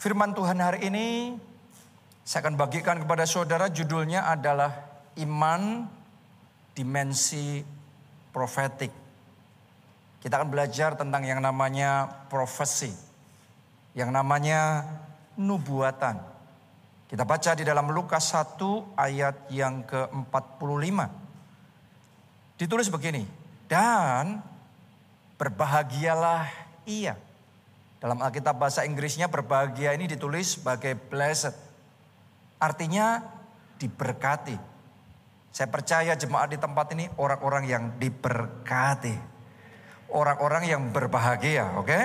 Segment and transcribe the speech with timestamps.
[0.00, 1.36] Firman Tuhan hari ini
[2.24, 4.72] saya akan bagikan kepada saudara judulnya adalah
[5.20, 5.84] iman
[6.72, 7.60] dimensi
[8.32, 8.88] profetik.
[10.24, 12.88] Kita akan belajar tentang yang namanya profesi.
[13.92, 14.88] Yang namanya
[15.36, 16.16] nubuatan.
[17.04, 20.96] Kita baca di dalam Lukas 1 ayat yang ke-45.
[22.56, 23.28] Ditulis begini,
[23.68, 24.40] dan
[25.36, 26.48] berbahagialah
[26.88, 27.20] ia.
[28.00, 31.52] Dalam Alkitab bahasa Inggrisnya berbahagia ini ditulis sebagai blessed.
[32.56, 33.20] Artinya
[33.76, 34.56] diberkati.
[35.52, 39.28] Saya percaya jemaat di tempat ini orang-orang yang diberkati.
[40.10, 41.86] Orang-orang yang berbahagia, oke?
[41.86, 42.02] Okay?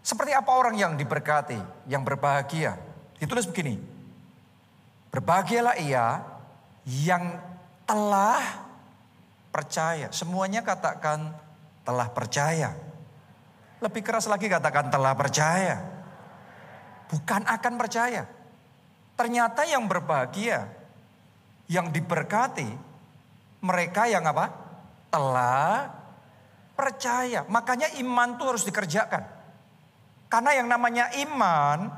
[0.00, 2.80] Seperti apa orang yang diberkati, yang berbahagia?
[3.20, 3.76] Ditulis begini.
[5.12, 6.24] Berbahagialah ia
[6.88, 7.36] yang
[7.84, 8.40] telah
[9.52, 10.08] percaya.
[10.16, 11.36] Semuanya katakan
[11.84, 12.87] telah percaya.
[13.78, 15.78] Lebih keras lagi katakan telah percaya.
[17.08, 18.26] Bukan akan percaya.
[19.14, 20.66] Ternyata yang berbahagia,
[21.70, 22.68] yang diberkati,
[23.62, 24.50] mereka yang apa?
[25.10, 25.90] Telah
[26.74, 27.42] percaya.
[27.46, 29.22] Makanya iman itu harus dikerjakan.
[30.28, 31.88] Karena yang namanya iman,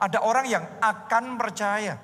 [0.00, 1.94] ada orang yang akan percaya.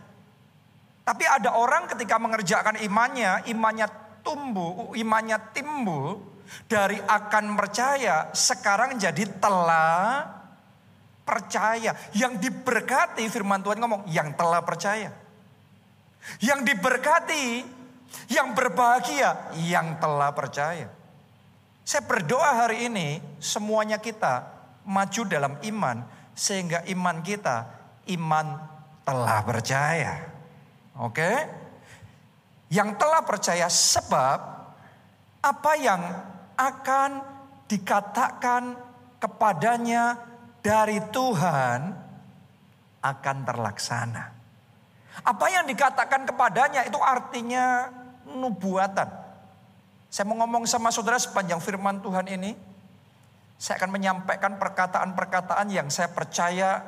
[1.02, 3.88] Tapi ada orang ketika mengerjakan imannya, imannya
[4.22, 6.20] tumbuh, imannya timbul,
[6.66, 10.26] dari akan percaya sekarang jadi telah
[11.22, 11.94] percaya.
[12.14, 15.14] Yang diberkati firman Tuhan ngomong yang telah percaya.
[16.42, 17.64] Yang diberkati,
[18.28, 20.90] yang berbahagia, yang telah percaya.
[21.86, 24.46] Saya berdoa hari ini semuanya kita
[24.86, 27.66] maju dalam iman sehingga iman kita
[28.14, 28.46] iman
[29.02, 30.14] telah percaya.
[31.00, 31.30] Oke?
[32.70, 34.38] Yang telah percaya sebab
[35.40, 36.02] apa yang
[36.60, 37.10] akan
[37.64, 38.76] dikatakan
[39.16, 40.20] kepadanya
[40.60, 41.80] dari Tuhan
[43.00, 44.24] akan terlaksana.
[45.24, 47.88] Apa yang dikatakan kepadanya itu artinya
[48.28, 49.08] nubuatan.
[50.10, 52.52] Saya mau ngomong sama saudara sepanjang firman Tuhan ini.
[53.60, 56.80] Saya akan menyampaikan perkataan-perkataan yang saya percaya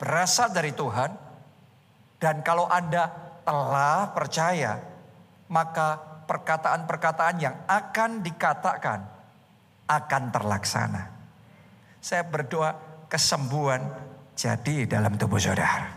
[0.00, 1.12] berasal dari Tuhan.
[2.18, 3.12] Dan kalau Anda
[3.44, 4.80] telah percaya,
[5.52, 9.00] maka perkataan-perkataan yang akan dikatakan
[9.88, 11.02] akan terlaksana.
[11.98, 12.76] Saya berdoa
[13.08, 13.80] kesembuhan
[14.36, 15.88] jadi dalam tubuh saudara.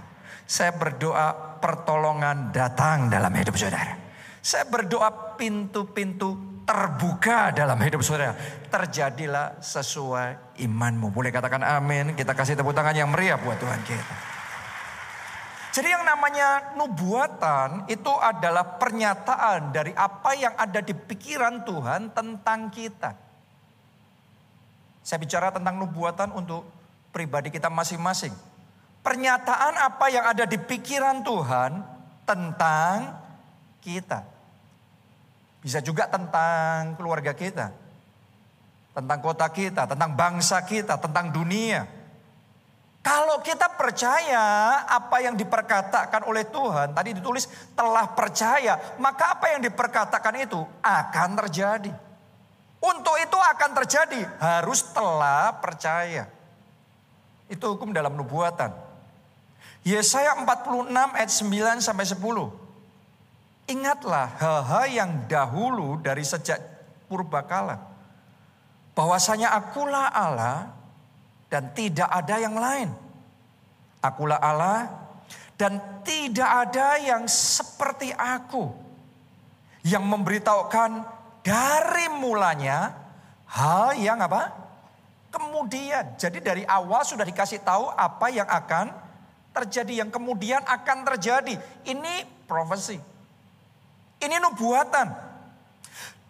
[0.47, 3.99] Saya berdoa pertolongan datang dalam hidup saudara.
[4.41, 8.33] Saya berdoa pintu-pintu terbuka dalam hidup saudara.
[8.71, 11.11] Terjadilah sesuai imanmu.
[11.11, 12.15] Boleh katakan amin.
[12.15, 14.30] Kita kasih tepuk tangan yang meriah buat Tuhan kita.
[15.71, 22.67] Jadi yang namanya nubuatan itu adalah pernyataan dari apa yang ada di pikiran Tuhan tentang
[22.67, 23.15] kita.
[24.99, 26.67] Saya bicara tentang nubuatan untuk
[27.15, 28.35] pribadi kita masing-masing.
[28.99, 31.71] Pernyataan apa yang ada di pikiran Tuhan
[32.27, 33.15] tentang
[33.79, 34.27] kita.
[35.63, 37.71] Bisa juga tentang keluarga kita.
[38.91, 42.00] Tentang kota kita, tentang bangsa kita, tentang dunia
[43.01, 49.65] kalau kita percaya apa yang diperkatakan oleh Tuhan, tadi ditulis telah percaya, maka apa yang
[49.65, 51.89] diperkatakan itu akan terjadi.
[52.81, 56.29] Untuk itu akan terjadi, harus telah percaya.
[57.49, 58.69] Itu hukum dalam nubuatan.
[59.81, 61.31] Yesaya 46 ayat
[61.81, 62.21] 9 sampai 10.
[63.65, 66.61] Ingatlah hal-hal yang dahulu dari sejak
[67.09, 67.81] purbakala.
[68.93, 70.69] Bahwasanya akulah Allah
[71.51, 72.87] dan tidak ada yang lain.
[73.99, 74.87] Akulah Allah
[75.59, 78.71] dan tidak ada yang seperti aku
[79.85, 81.05] yang memberitahukan
[81.43, 82.97] dari mulanya
[83.51, 84.57] hal yang apa?
[85.29, 86.17] Kemudian.
[86.17, 88.89] Jadi dari awal sudah dikasih tahu apa yang akan
[89.51, 91.59] terjadi, yang kemudian akan terjadi.
[91.85, 92.97] Ini profesi.
[94.17, 95.07] Ini nubuatan.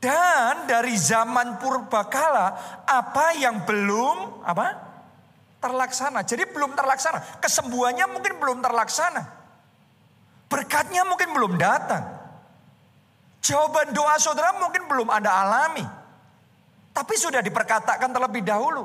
[0.01, 2.57] Dan dari zaman purbakala
[2.89, 4.90] apa yang belum apa?
[5.61, 6.25] Terlaksana.
[6.25, 7.39] Jadi belum terlaksana.
[7.39, 9.23] Kesembuhannya mungkin belum terlaksana.
[10.49, 12.03] Berkatnya mungkin belum datang.
[13.39, 15.85] Jawaban doa saudara mungkin belum Anda alami.
[16.91, 18.83] Tapi sudah diperkatakan terlebih dahulu.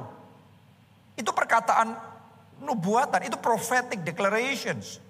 [1.18, 1.96] Itu perkataan
[2.62, 5.02] nubuatan, itu prophetic declarations.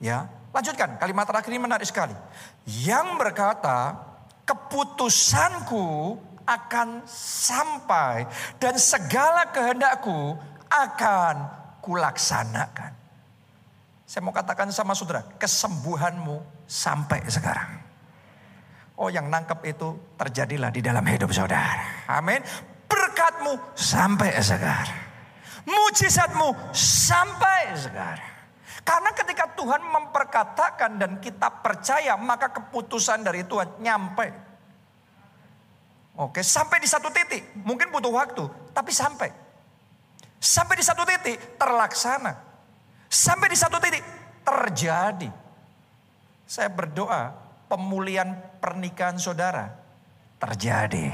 [0.00, 2.16] Ya, lanjutkan kalimat terakhir ini menarik sekali.
[2.64, 4.00] Yang berkata,
[4.48, 8.28] keputusanku akan sampai
[8.60, 10.36] dan segala kehendakku
[10.68, 11.36] akan
[11.80, 12.92] kulaksanakan.
[14.04, 17.80] Saya mau katakan sama saudara, kesembuhanmu sampai sekarang.
[18.94, 22.06] Oh yang nangkep itu terjadilah di dalam hidup saudara.
[22.06, 22.38] Amin.
[22.86, 25.02] Berkatmu sampai sekarang.
[25.66, 28.32] Mujizatmu sampai sekarang.
[28.84, 34.53] Karena ketika Tuhan memperkatakan dan kita percaya, maka keputusan dari Tuhan nyampe.
[36.14, 39.34] Oke, sampai di satu titik, mungkin butuh waktu, tapi sampai.
[40.38, 42.32] Sampai di satu titik terlaksana.
[43.10, 44.04] Sampai di satu titik
[44.46, 45.30] terjadi.
[46.44, 47.32] Saya berdoa
[47.66, 49.72] pemulihan pernikahan saudara
[50.38, 51.08] terjadi.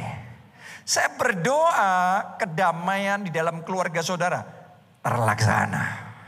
[0.83, 4.43] Saya berdoa kedamaian di dalam keluarga saudara
[5.01, 5.85] terlaksana.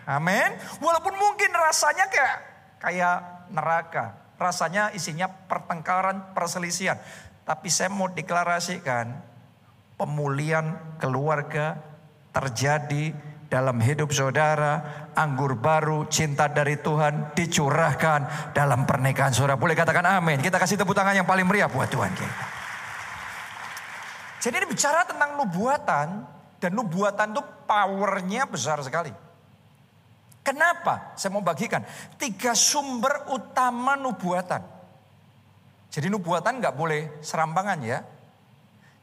[0.07, 0.55] Amin.
[0.79, 2.37] Walaupun mungkin rasanya kayak
[2.79, 3.19] kayak
[3.51, 4.23] neraka.
[4.39, 6.99] Rasanya isinya pertengkaran, perselisihan.
[7.43, 9.11] Tapi saya mau deklarasikan
[9.99, 11.79] pemulihan keluarga
[12.31, 13.13] terjadi
[13.53, 19.61] dalam hidup saudara, anggur baru, cinta dari Tuhan dicurahkan dalam pernikahan saudara.
[19.61, 20.41] Boleh katakan amin.
[20.41, 22.45] Kita kasih tepuk tangan yang paling meriah buat Tuhan kita.
[24.43, 26.07] Jadi ini bicara tentang nubuatan
[26.59, 29.13] dan nubuatan itu powernya besar sekali.
[30.43, 31.15] Kenapa?
[31.15, 31.87] Saya mau bagikan.
[32.19, 34.82] Tiga sumber utama nubuatan.
[35.93, 38.01] Jadi nubuatan nggak boleh serampangan ya.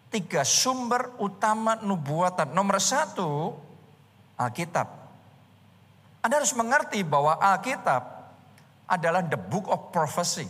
[0.10, 2.50] Tiga sumber utama nubuatan.
[2.50, 3.54] Nomor satu,
[4.34, 4.90] Alkitab.
[6.26, 8.04] Anda harus mengerti bahwa Alkitab
[8.90, 10.50] adalah the book of prophecy.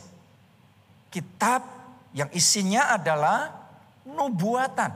[1.12, 1.60] Kitab
[2.16, 3.52] yang isinya adalah
[4.08, 4.96] nubuatan.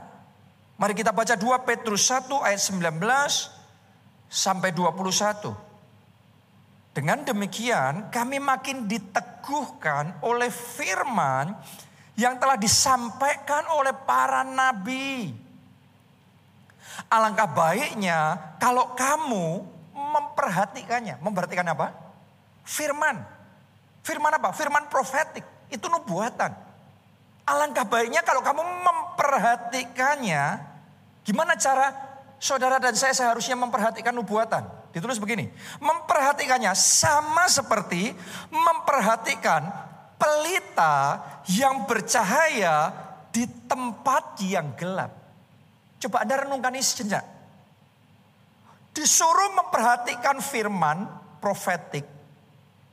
[0.80, 2.98] Mari kita baca 2 Petrus 1 ayat 19
[4.32, 5.63] sampai 21.
[6.94, 11.50] Dengan demikian kami makin diteguhkan oleh firman
[12.14, 15.34] yang telah disampaikan oleh para nabi.
[17.10, 21.18] Alangkah baiknya kalau kamu memperhatikannya.
[21.18, 21.90] Memperhatikan apa?
[22.62, 23.26] Firman.
[24.06, 24.54] Firman apa?
[24.54, 25.42] Firman profetik.
[25.74, 26.54] Itu nubuatan.
[27.42, 30.62] Alangkah baiknya kalau kamu memperhatikannya.
[31.26, 31.90] Gimana cara
[32.38, 34.83] saudara dan saya seharusnya memperhatikan nubuatan?
[34.94, 35.50] Ditulis begini,
[35.82, 38.14] memperhatikannya sama seperti
[38.54, 39.66] memperhatikan
[40.14, 41.18] pelita
[41.50, 42.94] yang bercahaya
[43.34, 45.10] di tempat yang gelap.
[45.98, 47.26] Coba Anda renungkan ini sejenak.
[48.94, 51.10] Disuruh memperhatikan firman
[51.42, 52.06] profetik,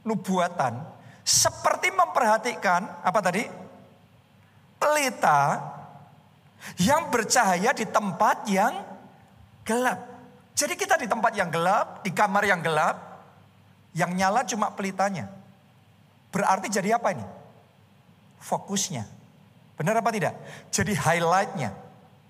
[0.01, 0.81] nubuatan,
[1.21, 3.45] seperti memperhatikan apa tadi?
[4.81, 5.61] Pelita
[6.81, 8.73] yang bercahaya di tempat yang
[9.61, 10.10] gelap.
[10.55, 13.23] Jadi kita di tempat yang gelap, di kamar yang gelap,
[13.95, 15.27] yang nyala cuma pelitanya.
[16.31, 17.25] Berarti jadi apa ini?
[18.39, 19.03] Fokusnya.
[19.75, 20.33] Benar apa tidak?
[20.71, 21.75] Jadi highlightnya.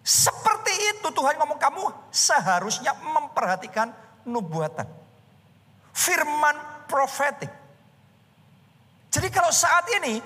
[0.01, 3.93] Seperti itu Tuhan ngomong kamu seharusnya memperhatikan
[4.25, 4.89] nubuatan.
[5.93, 6.57] Firman
[6.89, 7.51] profetik.
[9.11, 10.23] Jadi kalau saat ini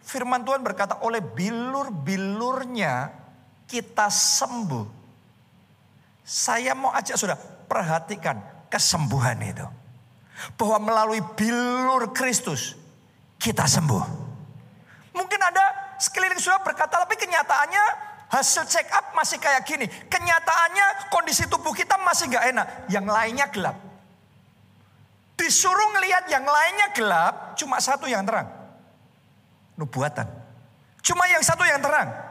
[0.00, 3.12] firman Tuhan berkata oleh bilur-bilurnya
[3.68, 4.97] kita sembuh.
[6.28, 8.36] Saya mau ajak sudah perhatikan
[8.68, 9.64] kesembuhan itu.
[10.60, 12.76] Bahwa melalui bilur Kristus
[13.40, 14.04] kita sembuh.
[15.16, 17.84] Mungkin ada sekeliling sudah berkata tapi kenyataannya
[18.28, 19.88] hasil check up masih kayak gini.
[19.88, 22.66] Kenyataannya kondisi tubuh kita masih gak enak.
[22.92, 23.76] Yang lainnya gelap.
[25.40, 28.52] Disuruh ngelihat yang lainnya gelap, cuma satu yang terang.
[29.80, 30.28] Nubuatan.
[31.00, 32.27] Cuma yang satu yang terang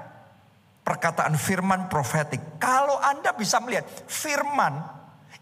[0.87, 2.39] perkataan firman profetik.
[2.55, 4.95] Kalau Anda bisa melihat firman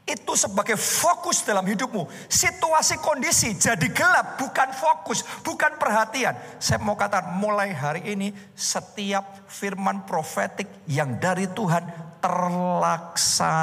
[0.05, 2.09] itu sebagai fokus dalam hidupmu.
[2.25, 6.33] Situasi kondisi jadi gelap bukan fokus, bukan perhatian.
[6.57, 11.85] Saya mau katakan mulai hari ini setiap firman profetik yang dari Tuhan
[12.21, 13.53] terlaksana.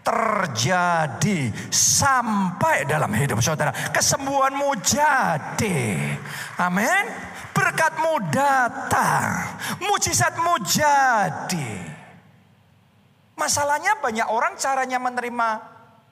[0.00, 3.72] Terjadi sampai dalam hidup saudara.
[3.92, 6.16] Kesembuhanmu jadi.
[6.56, 11.72] Amin berkatmu datang, mujizatmu jadi.
[13.38, 15.48] Masalahnya banyak orang caranya menerima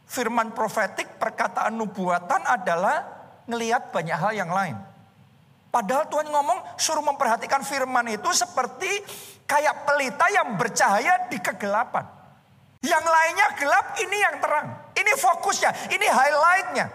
[0.09, 3.05] firman profetik, perkataan nubuatan adalah
[3.45, 4.77] ngelihat banyak hal yang lain.
[5.69, 8.89] Padahal Tuhan ngomong suruh memperhatikan firman itu seperti
[9.45, 12.05] kayak pelita yang bercahaya di kegelapan.
[12.81, 14.67] Yang lainnya gelap, ini yang terang.
[14.97, 16.87] Ini fokusnya, ini highlightnya.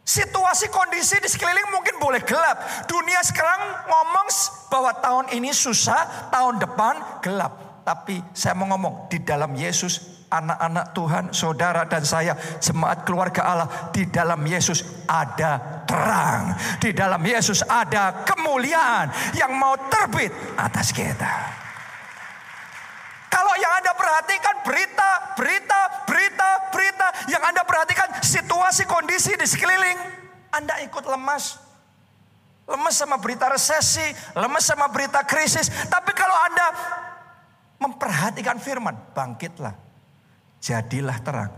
[0.00, 2.88] Situasi kondisi di sekeliling mungkin boleh gelap.
[2.90, 4.28] Dunia sekarang ngomong
[4.72, 7.84] bahwa tahun ini susah, tahun depan gelap.
[7.86, 13.68] Tapi saya mau ngomong di dalam Yesus anak-anak Tuhan, saudara dan saya, jemaat keluarga Allah,
[13.90, 16.54] di dalam Yesus ada terang.
[16.78, 21.69] Di dalam Yesus ada kemuliaan yang mau terbit atas kita.
[23.30, 29.96] Kalau yang Anda perhatikan berita, berita, berita, berita, yang Anda perhatikan situasi kondisi di sekeliling,
[30.50, 31.62] Anda ikut lemas.
[32.66, 35.70] Lemas sama berita resesi, lemas sama berita krisis.
[35.90, 36.66] Tapi kalau Anda
[37.80, 39.74] memperhatikan firman, bangkitlah.
[40.60, 41.52] jadilah terang.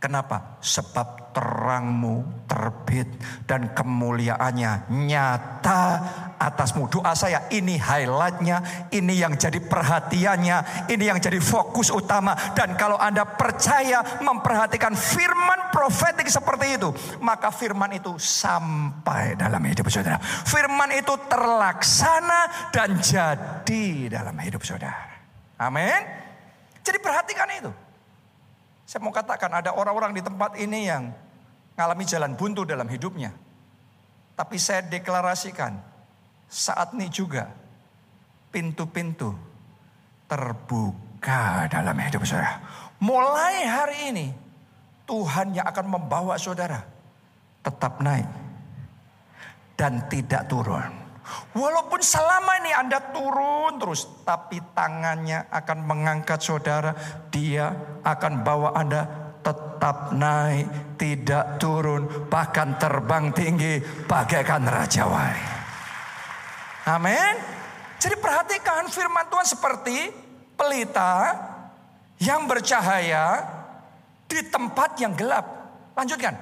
[0.00, 0.56] Kenapa?
[0.64, 3.08] Sebab terangmu terbit
[3.48, 5.84] dan kemuliaannya nyata
[6.36, 6.90] atasmu.
[6.92, 12.36] Doa saya ini highlightnya, ini yang jadi perhatiannya, ini yang jadi fokus utama.
[12.52, 16.92] Dan kalau Anda percaya memperhatikan firman profetik seperti itu,
[17.24, 20.20] maka firman itu sampai dalam hidup saudara.
[20.22, 25.08] Firman itu terlaksana dan jadi dalam hidup saudara.
[25.56, 26.02] Amin.
[26.82, 27.70] Jadi perhatikan itu.
[28.86, 31.12] Saya mau katakan ada orang-orang di tempat ini yang
[31.74, 33.32] mengalami jalan buntu dalam hidupnya.
[34.32, 35.76] Tapi saya deklarasikan
[36.48, 37.48] saat ini juga
[38.52, 39.32] pintu-pintu
[40.28, 42.60] terbuka dalam hidup saya.
[43.02, 44.26] Mulai hari ini
[45.08, 46.80] Tuhan yang akan membawa saudara
[47.62, 48.28] tetap naik
[49.74, 51.01] dan tidak turun.
[51.54, 56.92] Walaupun selama ini Anda turun terus, tapi tangannya akan mengangkat saudara.
[57.30, 57.70] Dia
[58.02, 59.02] akan bawa Anda
[59.42, 65.46] tetap naik, tidak turun, bahkan terbang tinggi bagaikan Raja Wali.
[66.90, 67.34] Amin.
[68.02, 70.10] Jadi perhatikan firman Tuhan seperti
[70.58, 71.38] pelita
[72.18, 73.46] yang bercahaya
[74.26, 75.46] di tempat yang gelap.
[75.94, 76.34] Lanjutkan.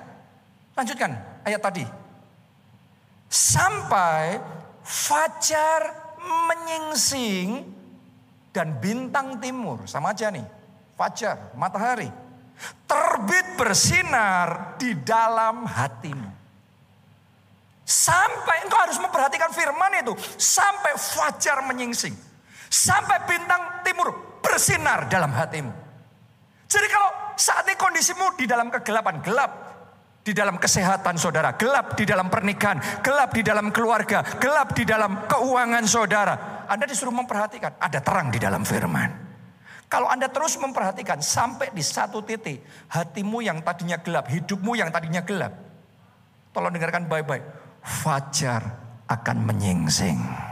[0.77, 1.11] Lanjutkan
[1.45, 1.85] ayat tadi.
[3.29, 4.41] Sampai
[4.91, 7.63] fajar menyingsing
[8.51, 10.43] dan bintang timur sama aja nih.
[10.99, 12.11] Fajar, matahari
[12.85, 16.31] terbit bersinar di dalam hatimu.
[17.87, 22.15] Sampai engkau harus memperhatikan firman itu sampai fajar menyingsing.
[22.71, 25.75] Sampai bintang timur bersinar dalam hatimu.
[26.71, 29.70] Jadi kalau saat ini kondisimu di dalam kegelapan, gelap,
[30.21, 35.25] di dalam kesehatan saudara, gelap di dalam pernikahan, gelap di dalam keluarga, gelap di dalam
[35.25, 36.35] keuangan saudara.
[36.69, 39.33] Anda disuruh memperhatikan, ada terang di dalam firman.
[39.91, 42.63] Kalau Anda terus memperhatikan sampai di satu titik,
[42.95, 45.51] hatimu yang tadinya gelap, hidupmu yang tadinya gelap.
[46.55, 47.43] Tolong dengarkan baik-baik.
[47.83, 48.63] Fajar
[49.11, 50.50] akan menyingsing.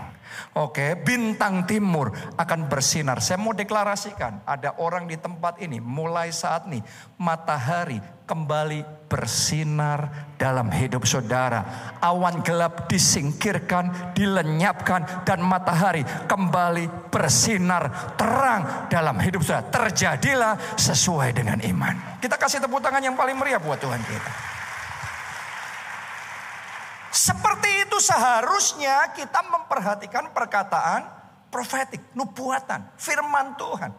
[0.57, 3.23] Oke, bintang timur akan bersinar.
[3.23, 6.83] Saya mau deklarasikan, ada orang di tempat ini mulai saat ini
[7.21, 11.65] matahari kembali bersinar dalam hidup saudara.
[12.05, 19.73] Awan gelap disingkirkan, dilenyapkan dan matahari kembali bersinar terang dalam hidup saudara.
[19.73, 22.21] Terjadilah sesuai dengan iman.
[22.21, 24.58] Kita kasih tepuk tangan yang paling meriah buat Tuhan kita.
[27.19, 31.03] Seperti itu seharusnya kita memperhatikan perkataan
[31.51, 33.91] profetik, nubuatan, firman Tuhan.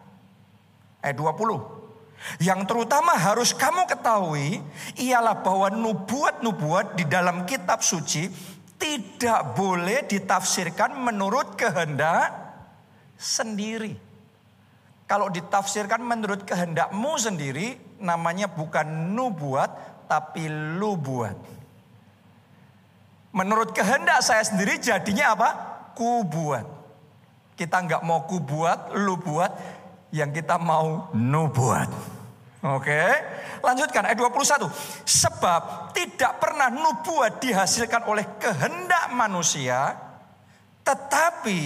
[1.03, 2.39] Ayat 20.
[2.39, 4.63] Yang terutama harus kamu ketahui
[4.95, 8.31] ialah bahwa nubuat-nubuat di dalam kitab suci
[8.79, 12.31] tidak boleh ditafsirkan menurut kehendak
[13.19, 13.99] sendiri.
[15.11, 20.47] Kalau ditafsirkan menurut kehendakmu sendiri namanya bukan nubuat tapi
[20.79, 21.58] lubuat.
[23.29, 25.49] Menurut kehendak saya sendiri jadinya apa?
[25.93, 26.65] Ku buat.
[27.53, 29.51] Kita nggak mau ku buat, lu buat.
[30.09, 31.89] Yang kita mau nubuat.
[32.65, 33.03] Oke.
[33.61, 34.65] Lanjutkan ayat 21.
[35.05, 39.93] Sebab tidak pernah nubuat dihasilkan oleh kehendak manusia.
[40.81, 41.61] Tetapi,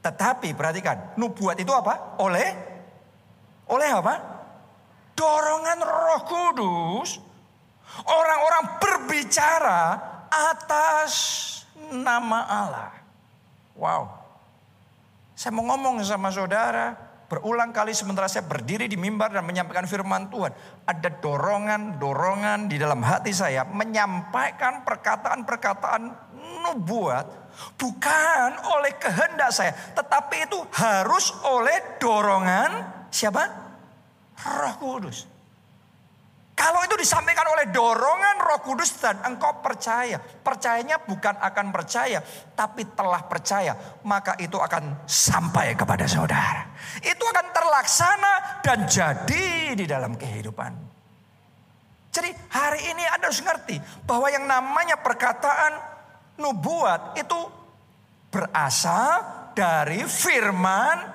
[0.00, 1.12] tetapi perhatikan.
[1.20, 2.16] Nubuat itu apa?
[2.16, 2.48] Oleh,
[3.68, 4.14] oleh apa?
[5.12, 7.20] Dorongan roh kudus.
[8.08, 9.82] Orang-orang berbicara
[10.30, 11.12] atas
[11.90, 12.92] nama Allah.
[13.74, 14.02] Wow.
[15.34, 16.92] Saya mau ngomong sama saudara,
[17.30, 20.50] berulang kali sementara saya berdiri di mimbar dan menyampaikan firman Tuhan.
[20.84, 26.02] Ada dorongan-dorongan di dalam hati saya menyampaikan perkataan-perkataan
[26.66, 27.24] nubuat
[27.78, 32.70] bukan oleh kehendak saya, tetapi itu harus oleh dorongan
[33.14, 33.46] siapa?
[34.40, 35.29] Roh Kudus.
[36.60, 40.20] Kalau itu disampaikan oleh dorongan roh kudus dan engkau percaya.
[40.20, 42.20] Percayanya bukan akan percaya,
[42.52, 43.72] tapi telah percaya.
[44.04, 46.68] Maka itu akan sampai kepada saudara.
[47.00, 50.92] Itu akan terlaksana dan jadi di dalam kehidupan.
[52.12, 55.80] Jadi hari ini Anda harus ngerti bahwa yang namanya perkataan
[56.36, 57.40] nubuat itu
[58.28, 61.08] berasal dari firman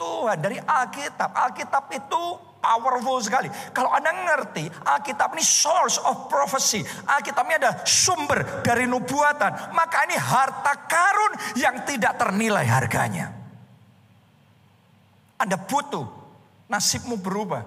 [0.00, 1.36] Tuhan, dari Alkitab.
[1.36, 2.22] Alkitab itu
[2.66, 3.46] powerful sekali.
[3.70, 6.82] Kalau Anda ngerti, Alkitab ini source of prophecy.
[7.06, 9.70] Alkitab ini ada sumber dari nubuatan.
[9.70, 13.30] Maka ini harta karun yang tidak ternilai harganya.
[15.38, 16.06] Anda butuh,
[16.66, 17.62] nasibmu berubah.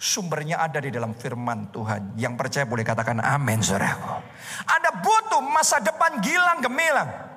[0.00, 2.16] Sumbernya ada di dalam firman Tuhan.
[2.16, 4.16] Yang percaya boleh katakan amin saudaraku.
[4.64, 7.29] Anda butuh masa depan gilang gemilang.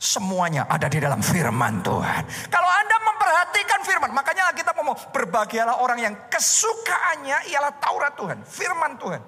[0.00, 2.24] Semuanya ada di dalam firman Tuhan.
[2.48, 8.96] Kalau Anda memperhatikan firman, makanya kita mau berbahagialah orang yang kesukaannya ialah Taurat Tuhan, firman
[8.96, 9.20] Tuhan.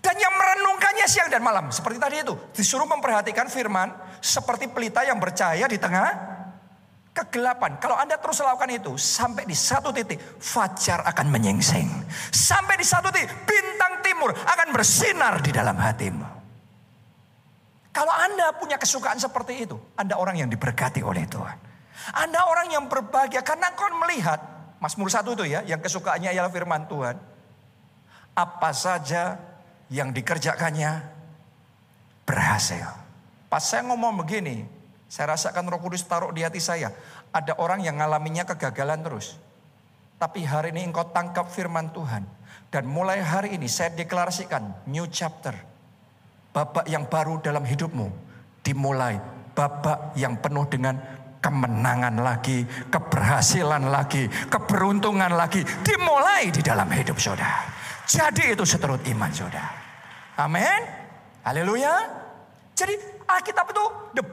[0.00, 1.68] Dan yang merenungkannya siang dan malam.
[1.68, 2.32] Seperti tadi itu.
[2.56, 3.92] Disuruh memperhatikan firman
[4.24, 6.08] seperti pelita yang bercahaya di tengah
[7.12, 7.76] kegelapan.
[7.76, 11.92] Kalau Anda terus lakukan itu, sampai di satu titik, fajar akan menyingsing.
[12.32, 16.31] Sampai di satu titik, bintang timur akan bersinar di dalam hatimu.
[17.92, 21.56] Kalau Anda punya kesukaan seperti itu, Anda orang yang diberkati oleh Tuhan.
[22.16, 24.40] Anda orang yang berbahagia karena kau melihat,
[24.80, 27.20] Mazmur satu itu ya, yang kesukaannya ialah firman Tuhan.
[28.32, 29.36] Apa saja
[29.92, 31.04] yang dikerjakannya
[32.24, 32.88] berhasil.
[33.52, 34.64] Pas saya ngomong begini,
[35.04, 36.88] saya rasakan roh kudus taruh di hati saya.
[37.28, 39.36] Ada orang yang ngalaminya kegagalan terus.
[40.16, 42.24] Tapi hari ini engkau tangkap firman Tuhan.
[42.72, 45.52] Dan mulai hari ini saya deklarasikan new chapter
[46.52, 48.08] babak yang baru dalam hidupmu
[48.62, 49.16] dimulai
[49.52, 50.96] babak yang penuh dengan
[51.42, 57.66] kemenangan lagi, keberhasilan lagi, keberuntungan lagi dimulai di dalam hidup saudara.
[58.06, 59.72] Jadi itu seturut iman saudara.
[60.38, 60.80] Amin.
[61.42, 61.94] Haleluya.
[62.72, 62.94] Jadi
[63.26, 63.84] Alkitab itu
[64.16, 64.24] the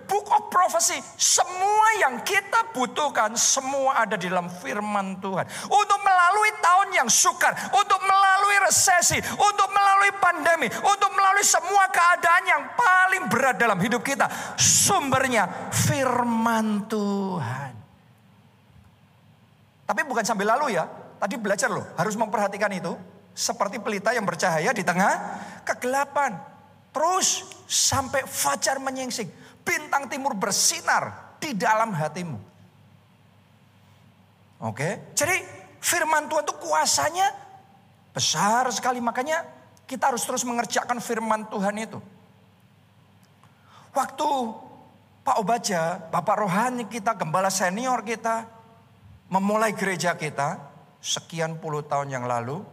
[0.80, 1.04] prophecy.
[1.20, 5.44] Semua yang kita butuhkan semua ada di dalam firman Tuhan.
[5.68, 12.44] Untuk melalui tahun yang sukar, untuk melalui resesi, untuk melalui pandemi, untuk melalui semua keadaan
[12.48, 14.32] yang paling berat dalam hidup kita.
[14.56, 17.72] Sumbernya firman Tuhan.
[19.84, 20.88] Tapi bukan sambil lalu ya.
[21.20, 22.96] Tadi belajar loh, harus memperhatikan itu.
[23.36, 26.40] Seperti pelita yang bercahaya di tengah kegelapan.
[26.96, 29.28] Terus sampai fajar menyingsing.
[29.70, 32.42] Bintang timur bersinar di dalam hatimu.
[34.66, 35.46] Oke, jadi
[35.78, 37.30] firman Tuhan itu kuasanya
[38.10, 38.98] besar sekali.
[38.98, 39.46] Makanya
[39.86, 42.02] kita harus terus mengerjakan firman Tuhan itu.
[43.94, 44.30] Waktu
[45.22, 48.50] Pak Obaja, Bapak Rohani kita, gembala senior kita,
[49.30, 50.58] memulai gereja kita
[50.98, 52.66] sekian puluh tahun yang lalu.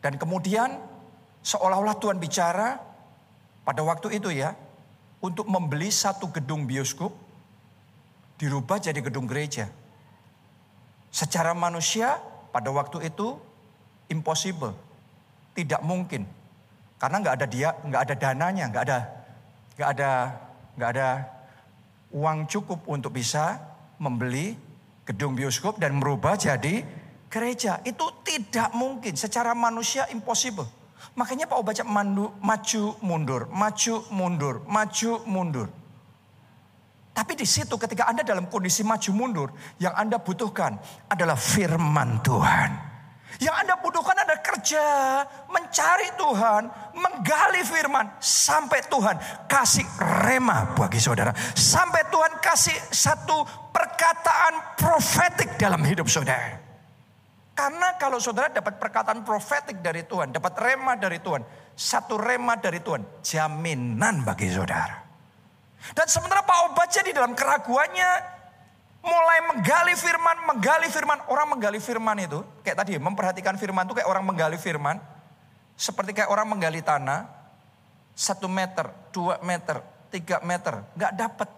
[0.00, 0.80] Dan kemudian
[1.48, 2.76] Seolah-olah Tuhan bicara
[3.62, 4.52] pada waktu itu ya,
[5.18, 7.10] untuk membeli satu gedung bioskop,
[8.38, 9.66] dirubah jadi gedung gereja.
[11.10, 12.22] Secara manusia
[12.54, 13.34] pada waktu itu
[14.06, 14.76] impossible,
[15.58, 16.22] tidak mungkin,
[17.02, 18.98] karena nggak ada dia, nggak ada dananya, nggak ada,
[19.74, 20.10] nggak ada,
[20.78, 21.08] nggak ada
[22.14, 23.58] uang cukup untuk bisa
[23.98, 24.54] membeli
[25.02, 26.86] gedung bioskop dan merubah jadi
[27.26, 27.82] gereja.
[27.82, 30.77] Itu tidak mungkin, secara manusia impossible.
[31.18, 35.68] Makanya Pak baca mandu, maju mundur, maju mundur, maju mundur.
[37.10, 39.48] Tapi di situ ketika Anda dalam kondisi maju mundur,
[39.82, 40.78] yang Anda butuhkan
[41.10, 42.70] adalah firman Tuhan.
[43.42, 44.86] Yang Anda butuhkan adalah kerja,
[45.50, 46.62] mencari Tuhan,
[46.94, 49.18] menggali firman sampai Tuhan
[49.50, 49.90] kasih
[50.22, 51.34] rema bagi saudara.
[51.58, 53.42] Sampai Tuhan kasih satu
[53.74, 56.67] perkataan profetik dalam hidup saudara.
[57.58, 61.42] Karena kalau saudara dapat perkataan profetik dari Tuhan, dapat rema dari Tuhan,
[61.74, 65.02] satu rema dari Tuhan, jaminan bagi saudara.
[65.90, 68.10] Dan sementara Pak Obaja di dalam keraguannya
[69.02, 71.18] mulai menggali firman, menggali firman.
[71.26, 75.02] Orang menggali firman itu, kayak tadi memperhatikan firman itu kayak orang menggali firman.
[75.74, 77.26] Seperti kayak orang menggali tanah,
[78.14, 79.82] satu meter, dua meter,
[80.14, 81.50] tiga meter, nggak dapat.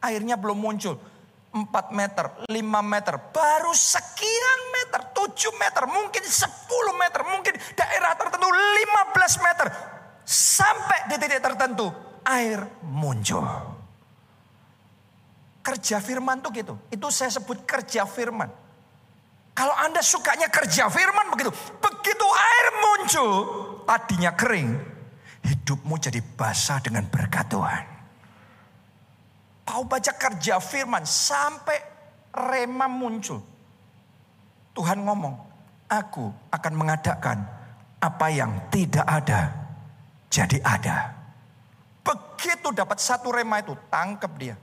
[0.00, 0.96] Airnya belum muncul.
[1.52, 6.48] 4 meter, 5 meter, baru sekian meter, 7 meter, mungkin 10
[6.96, 9.66] meter, mungkin daerah tertentu 15 meter.
[10.24, 11.92] Sampai di titik tertentu
[12.24, 13.44] air muncul.
[15.60, 16.74] Kerja firman tuh gitu.
[16.88, 18.48] Itu saya sebut kerja firman.
[19.52, 21.52] Kalau Anda sukanya kerja firman begitu.
[21.52, 23.32] Begitu air muncul,
[23.84, 24.80] tadinya kering.
[25.44, 27.91] Hidupmu jadi basah dengan berkat Tuhan.
[29.62, 31.78] Kau baca kerja firman sampai
[32.34, 33.38] rema muncul.
[34.72, 35.34] Tuhan ngomong,
[35.86, 37.38] aku akan mengadakan
[38.02, 39.52] apa yang tidak ada
[40.32, 41.12] jadi ada.
[42.02, 44.56] Begitu dapat satu rema itu, tangkap dia.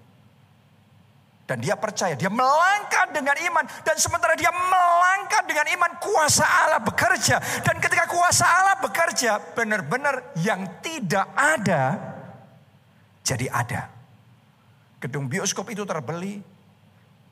[1.48, 3.66] Dan dia percaya, dia melangkah dengan iman.
[3.82, 7.42] Dan sementara dia melangkah dengan iman, kuasa Allah bekerja.
[7.66, 11.98] Dan ketika kuasa Allah bekerja, benar-benar yang tidak ada,
[13.26, 13.99] jadi ada.
[15.00, 16.44] Gedung bioskop itu terbeli,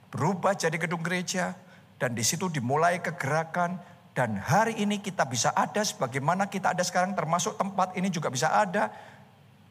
[0.08, 1.52] berubah jadi gedung gereja,
[2.00, 3.80] dan di situ dimulai kegerakan.
[4.18, 8.50] Dan hari ini kita bisa ada sebagaimana kita ada sekarang, termasuk tempat ini juga bisa
[8.50, 8.90] ada.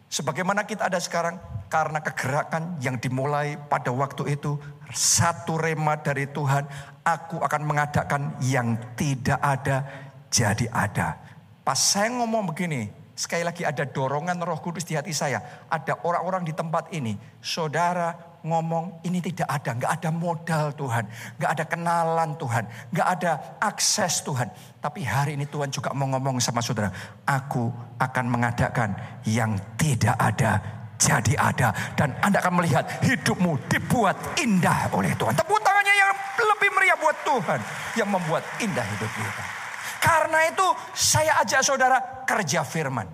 [0.07, 1.35] Sebagaimana kita ada sekarang,
[1.67, 4.55] karena kegerakan yang dimulai pada waktu itu,
[4.95, 6.63] satu rema dari Tuhan,
[7.03, 9.83] aku akan mengadakan yang tidak ada
[10.31, 11.19] jadi ada.
[11.67, 15.67] Pas saya ngomong begini, sekali lagi ada dorongan roh kudus di hati saya.
[15.73, 17.17] Ada orang-orang di tempat ini.
[17.41, 19.73] Saudara ngomong ini tidak ada.
[19.73, 21.05] Nggak ada modal Tuhan.
[21.41, 22.65] Nggak ada kenalan Tuhan.
[22.93, 24.53] Nggak ada akses Tuhan.
[24.79, 26.93] Tapi hari ini Tuhan juga mau ngomong sama saudara.
[27.25, 28.93] Aku akan mengadakan
[29.25, 30.61] yang tidak ada
[31.01, 31.73] jadi ada.
[31.97, 35.33] Dan Anda akan melihat hidupmu dibuat indah oleh Tuhan.
[35.33, 36.13] Tepuk tangannya yang
[36.53, 37.61] lebih meriah buat Tuhan.
[37.97, 39.66] Yang membuat indah hidup kita.
[40.07, 43.11] Karena itu saya ajak saudara kerja firman.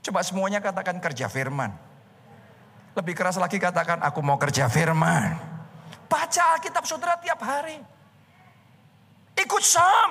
[0.00, 1.68] Coba semuanya katakan kerja firman.
[2.96, 5.36] Lebih keras lagi katakan aku mau kerja firman.
[6.08, 7.76] Baca Alkitab saudara tiap hari.
[9.36, 10.10] Ikut som.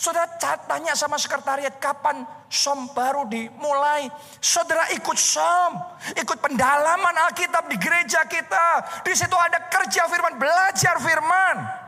[0.00, 0.32] Saudara
[0.64, 4.08] tanya sama sekretariat kapan som baru dimulai.
[4.40, 5.76] Saudara ikut som.
[6.16, 8.80] Ikut pendalaman Alkitab di gereja kita.
[9.04, 11.81] Di situ ada kerja firman, belajar firman.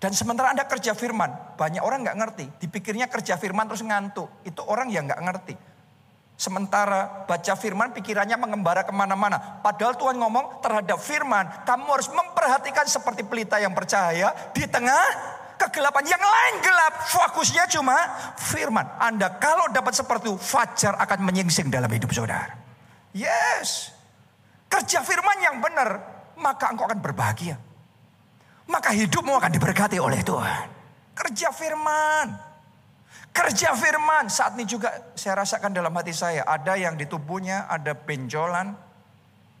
[0.00, 2.44] Dan sementara Anda kerja firman, banyak orang nggak ngerti.
[2.64, 4.32] Dipikirnya kerja firman terus ngantuk.
[4.48, 5.54] Itu orang yang nggak ngerti.
[6.40, 9.60] Sementara baca firman pikirannya mengembara ke mana-mana.
[9.60, 15.04] Padahal Tuhan ngomong terhadap firman, kamu harus memperhatikan seperti pelita yang percaya di tengah
[15.60, 16.08] kegelapan.
[16.08, 17.96] Yang lain gelap, fokusnya cuma
[18.40, 18.88] firman.
[18.96, 22.56] Anda kalau dapat seperti itu, fajar akan menyingsing dalam hidup saudara.
[23.12, 23.92] Yes.
[24.64, 26.00] Kerja firman yang benar,
[26.40, 27.60] maka engkau akan berbahagia
[28.70, 30.66] maka hidupmu akan diberkati oleh Tuhan.
[31.12, 32.26] Kerja firman.
[33.34, 34.30] Kerja firman.
[34.30, 36.46] Saat ini juga saya rasakan dalam hati saya.
[36.46, 38.72] Ada yang di tubuhnya ada benjolan.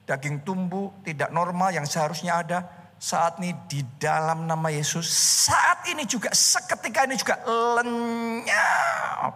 [0.06, 2.58] Daging tumbuh tidak normal yang seharusnya ada.
[3.00, 5.06] Saat ini di dalam nama Yesus.
[5.50, 7.42] Saat ini juga seketika ini juga
[7.78, 9.34] lenyap.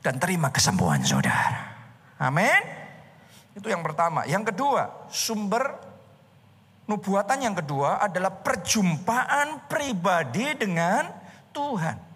[0.00, 1.76] Dan terima kesembuhan saudara.
[2.16, 2.62] Amin.
[3.52, 4.24] Itu yang pertama.
[4.24, 5.89] Yang kedua, sumber
[6.90, 11.06] Nubuatan yang kedua adalah perjumpaan pribadi dengan
[11.54, 12.10] Tuhan.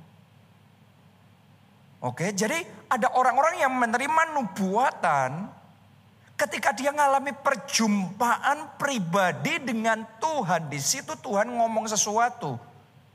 [2.02, 2.58] Oke, jadi
[2.90, 5.46] ada orang-orang yang menerima nubuatan
[6.34, 10.66] ketika dia mengalami perjumpaan pribadi dengan Tuhan.
[10.66, 12.58] Di situ Tuhan ngomong sesuatu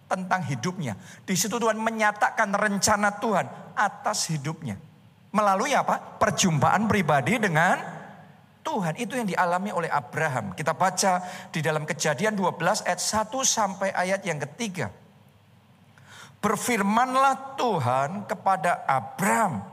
[0.08, 0.95] tentang hidupnya.
[1.28, 4.80] Di situ Tuhan menyatakan rencana Tuhan atas hidupnya.
[5.36, 6.00] Melalui apa?
[6.24, 7.98] Perjumpaan pribadi dengan
[8.69, 10.53] Tuhan itu yang dialami oleh Abraham.
[10.53, 14.93] Kita baca di dalam kejadian 12 ayat 1 sampai ayat yang ketiga.
[16.38, 19.65] Berfirmanlah Tuhan kepada Abraham,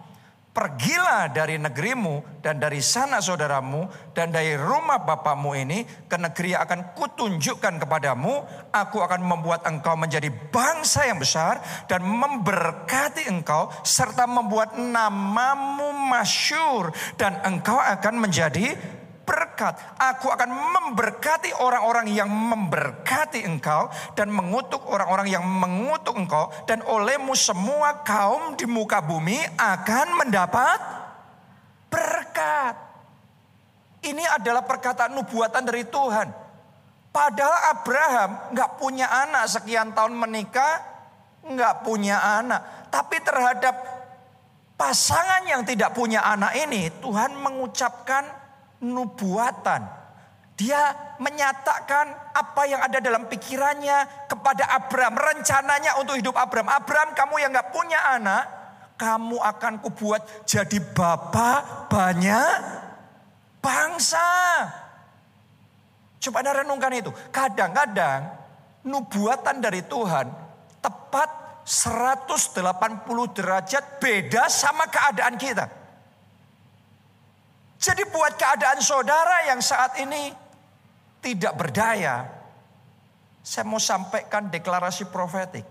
[0.57, 3.85] Pergilah dari negerimu dan dari sana saudaramu
[4.17, 8.41] dan dari rumah bapamu ini ke negeri yang akan kutunjukkan kepadamu.
[8.73, 16.89] Aku akan membuat engkau menjadi bangsa yang besar dan memberkati engkau serta membuat namamu masyur
[17.21, 18.96] dan engkau akan menjadi
[19.27, 19.75] berkat.
[19.99, 27.35] Aku akan memberkati orang-orang yang memberkati engkau dan mengutuk orang-orang yang mengutuk engkau dan olehmu
[27.35, 30.79] semua kaum di muka bumi akan mendapat
[31.91, 32.75] berkat.
[34.07, 36.31] Ini adalah perkataan nubuatan dari Tuhan.
[37.11, 40.79] Padahal Abraham nggak punya anak sekian tahun menikah,
[41.43, 42.87] nggak punya anak.
[42.93, 43.75] Tapi terhadap
[44.79, 48.46] pasangan yang tidak punya anak ini, Tuhan mengucapkan
[48.83, 49.83] nubuatan.
[50.57, 55.21] Dia menyatakan apa yang ada dalam pikirannya kepada Abraham.
[55.21, 56.73] Rencananya untuk hidup Abraham.
[56.73, 58.45] Abraham kamu yang gak punya anak.
[58.97, 62.57] Kamu akan kubuat jadi bapak banyak
[63.61, 64.25] bangsa.
[66.17, 67.13] Coba anda renungkan itu.
[67.29, 68.33] Kadang-kadang
[68.89, 70.33] nubuatan dari Tuhan
[70.81, 71.29] tepat
[71.67, 72.57] 180
[73.37, 75.86] derajat beda sama keadaan kita.
[77.87, 80.35] Jadi buat keadaan saudara yang saat ini
[81.23, 82.27] tidak berdaya,
[83.47, 85.63] saya mau sampaikan deklarasi profetik.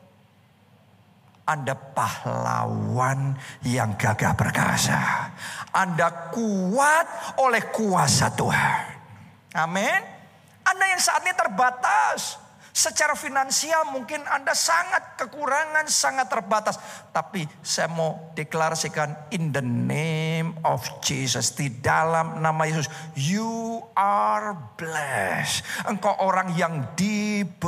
[1.43, 3.36] Anda pahlawan
[3.67, 5.28] yang gagah perkasa.
[5.75, 8.84] Anda kuat oleh kuasa Tuhan.
[9.60, 9.99] Amin.
[10.63, 12.39] Anda yang saat ini terbatas.
[12.75, 16.75] Secara finansial mungkin Anda sangat kekurangan, sangat terbatas.
[17.07, 21.55] Tapi saya mau deklarasikan in the name of Jesus.
[21.55, 22.91] Di dalam nama Yesus.
[23.15, 25.63] You are blessed.
[25.88, 27.63] Engkau orang yang diberkati.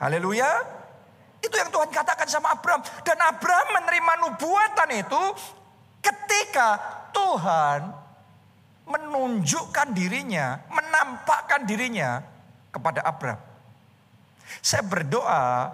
[0.00, 0.48] Haleluya.
[1.44, 2.80] Itu yang Tuhan katakan sama Abraham.
[3.04, 5.22] Dan Abraham menerima nubuatan itu
[6.00, 6.80] ketika
[7.12, 8.07] Tuhan
[8.88, 12.24] menunjukkan dirinya, menampakkan dirinya
[12.72, 13.40] kepada Abraham.
[14.64, 15.68] Saya berdoa,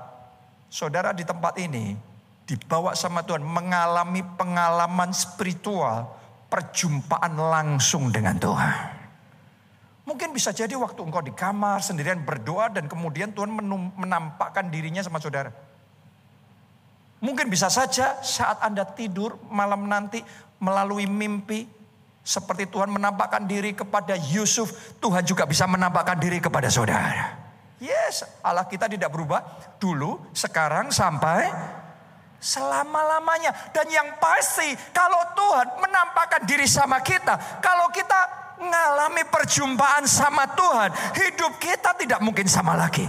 [0.66, 1.94] saudara di tempat ini
[2.44, 6.10] dibawa sama Tuhan mengalami pengalaman spiritual,
[6.50, 8.76] perjumpaan langsung dengan Tuhan.
[10.04, 13.48] Mungkin bisa jadi waktu engkau di kamar sendirian berdoa dan kemudian Tuhan
[13.96, 15.48] menampakkan dirinya sama saudara.
[17.24, 20.20] Mungkin bisa saja saat Anda tidur malam nanti
[20.60, 21.64] melalui mimpi
[22.24, 27.36] seperti Tuhan menampakkan diri kepada Yusuf, Tuhan juga bisa menampakkan diri kepada saudara.
[27.76, 29.44] Yes, Allah kita tidak berubah
[29.76, 31.52] dulu, sekarang sampai
[32.40, 33.52] selama-lamanya.
[33.76, 38.16] Dan yang pasti kalau Tuhan menampakkan diri sama kita, kalau kita
[38.56, 43.04] mengalami perjumpaan sama Tuhan, hidup kita tidak mungkin sama lagi.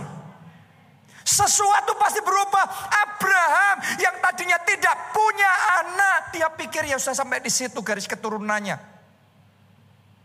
[1.24, 2.68] Sesuatu pasti berubah.
[3.02, 5.52] Abraham yang tadinya tidak punya
[5.82, 6.36] anak.
[6.36, 8.95] Dia pikir ya sudah sampai di situ garis keturunannya.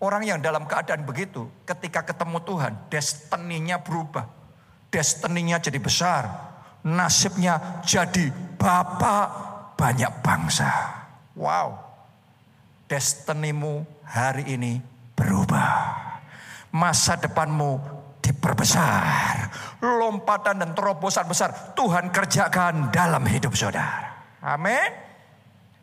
[0.00, 2.72] Orang yang dalam keadaan begitu ketika ketemu Tuhan.
[2.88, 4.24] Destininya berubah.
[4.88, 6.24] Destininya jadi besar.
[6.88, 9.26] Nasibnya jadi bapak
[9.76, 10.72] banyak bangsa.
[11.36, 11.76] Wow.
[12.88, 14.80] Destinimu hari ini
[15.12, 15.68] berubah.
[16.72, 17.76] Masa depanmu
[18.24, 19.52] diperbesar.
[19.84, 24.16] Lompatan dan terobosan besar Tuhan kerjakan dalam hidup saudara.
[24.40, 25.09] Amin.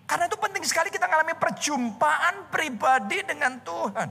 [0.08, 4.08] Karena itu penting sekali kita mengalami perjumpaan pribadi dengan Tuhan.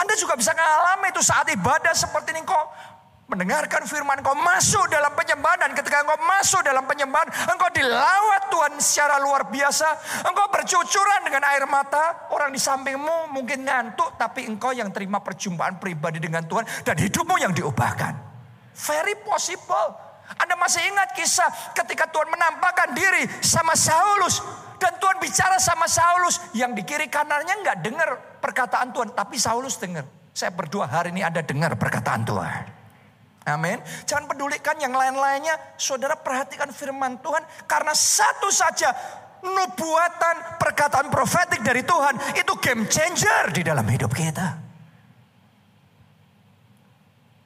[0.00, 2.66] Anda juga bisa mengalami itu saat ibadah seperti ini kok
[3.28, 5.68] mendengarkan firman engkau masuk dalam penyembahan.
[5.68, 9.84] Dan ketika engkau masuk dalam penyembahan engkau dilawat Tuhan secara luar biasa.
[10.24, 15.76] Engkau bercucuran dengan air mata orang di sampingmu mungkin ngantuk tapi engkau yang terima perjumpaan
[15.76, 18.16] pribadi dengan Tuhan dan hidupmu yang diubahkan.
[18.80, 24.44] Very possible anda masih ingat kisah ketika Tuhan menampakkan diri sama Saulus
[24.76, 28.08] dan Tuhan bicara sama Saulus yang di kiri kanannya nggak dengar
[28.44, 30.04] perkataan Tuhan tapi Saulus dengar
[30.36, 32.78] saya berdoa hari ini Anda dengar perkataan Tuhan
[33.48, 33.80] Amin.
[34.04, 35.56] Jangan pedulikan yang lain-lainnya.
[35.80, 37.40] Saudara perhatikan firman Tuhan.
[37.64, 38.92] Karena satu saja
[39.40, 42.36] nubuatan perkataan profetik dari Tuhan.
[42.36, 44.60] Itu game changer di dalam hidup kita.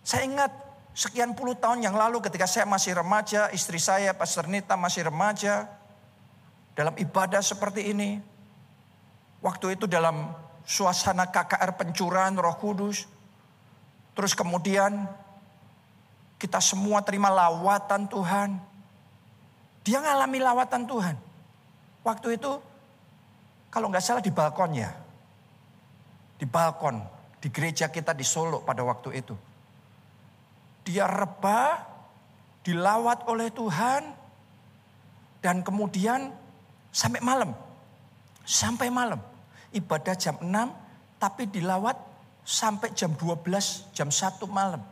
[0.02, 0.50] Saya ingat
[0.92, 3.48] sekian puluh tahun yang lalu ketika saya masih remaja.
[3.52, 5.68] Istri saya Pastor Nita masih remaja.
[6.72, 8.20] Dalam ibadah seperti ini.
[9.42, 10.30] Waktu itu dalam
[10.62, 13.10] suasana KKR pencurahan roh kudus.
[14.14, 15.08] Terus kemudian
[16.38, 18.50] kita semua terima lawatan Tuhan.
[19.82, 21.16] Dia ngalami lawatan Tuhan.
[22.06, 22.52] Waktu itu
[23.72, 24.90] kalau nggak salah di balkon ya.
[26.38, 27.02] Di balkon
[27.42, 29.34] di gereja kita di Solo pada waktu itu.
[30.82, 31.82] Dia rebah,
[32.66, 34.02] dilawat oleh Tuhan
[35.42, 36.30] dan kemudian
[36.90, 37.54] sampai malam.
[38.42, 39.18] Sampai malam.
[39.72, 40.48] Ibadah jam 6
[41.22, 41.94] tapi dilawat
[42.42, 44.82] sampai jam 12, jam 1 malam.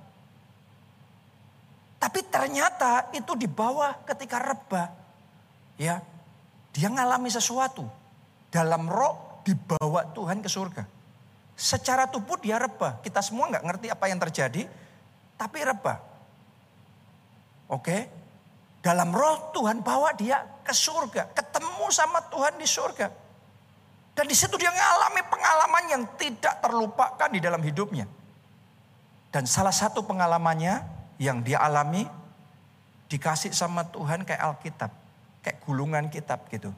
[2.00, 4.88] Tapi ternyata itu di bawah ketika rebah.
[5.76, 6.00] Ya,
[6.72, 7.84] dia ngalami sesuatu.
[8.48, 10.82] Dalam roh dibawa Tuhan ke surga.
[11.58, 13.04] Secara tubuh dia rebah.
[13.04, 14.64] Kita semua nggak ngerti apa yang terjadi.
[15.40, 15.98] Tapi rebah.
[17.72, 18.20] Oke.
[18.84, 21.32] Dalam roh Tuhan bawa dia ke surga.
[21.32, 23.08] Ketemu sama Tuhan di surga.
[24.12, 28.04] Dan di situ dia mengalami pengalaman yang tidak terlupakan di dalam hidupnya.
[29.32, 30.84] Dan salah satu pengalamannya
[31.16, 32.04] yang dia alami
[33.08, 34.90] dikasih sama Tuhan kayak Alkitab,
[35.40, 36.72] kayak gulungan kitab gitu.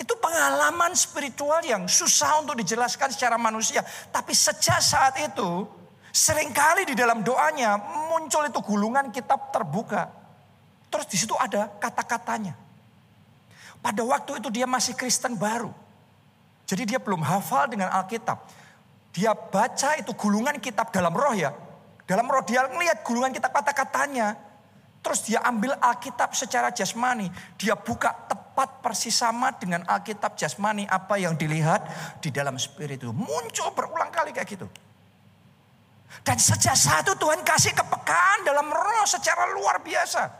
[0.00, 3.86] Itu pengalaman spiritual yang susah untuk dijelaskan secara manusia.
[4.10, 5.68] Tapi sejak saat itu,
[6.14, 7.74] sering kali di dalam doanya
[8.14, 10.06] muncul itu gulungan kitab terbuka.
[10.86, 12.54] Terus di situ ada kata-katanya.
[13.82, 15.74] Pada waktu itu dia masih Kristen baru.
[16.70, 18.46] Jadi dia belum hafal dengan Alkitab.
[19.10, 21.50] Dia baca itu gulungan kitab dalam roh ya.
[22.06, 24.38] Dalam roh dia melihat gulungan kitab kata-katanya.
[25.04, 27.28] Terus dia ambil Alkitab secara jasmani.
[27.60, 30.88] Dia buka tepat persis sama dengan Alkitab jasmani.
[30.88, 31.84] Apa yang dilihat
[32.24, 33.12] di dalam spirit itu.
[33.12, 34.70] Muncul berulang kali kayak gitu.
[36.22, 40.30] Dan sejak saat itu Tuhan kasih kepekaan dalam roh secara luar biasa.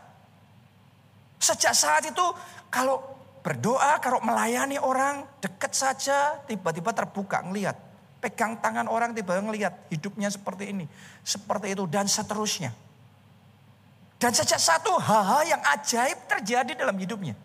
[1.41, 2.25] Sejak saat itu
[2.71, 3.03] kalau
[3.43, 7.77] berdoa, kalau melayani orang dekat saja tiba-tiba terbuka ngelihat
[8.23, 10.89] pegang tangan orang tiba-tiba ngelihat hidupnya seperti ini,
[11.21, 12.73] seperti itu dan seterusnya.
[14.17, 17.37] Dan sejak satu hal-hal yang ajaib terjadi dalam hidupnya.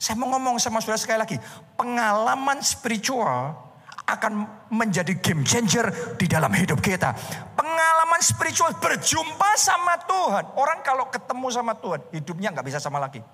[0.00, 1.36] Saya mau ngomong sama saudara sekali lagi,
[1.76, 3.52] pengalaman spiritual
[4.12, 4.32] akan
[4.72, 5.88] menjadi game changer
[6.20, 7.12] di dalam hidup kita.
[7.56, 10.44] Pengalaman spiritual berjumpa sama Tuhan.
[10.56, 13.24] Orang kalau ketemu sama Tuhan, hidupnya nggak bisa sama lagi.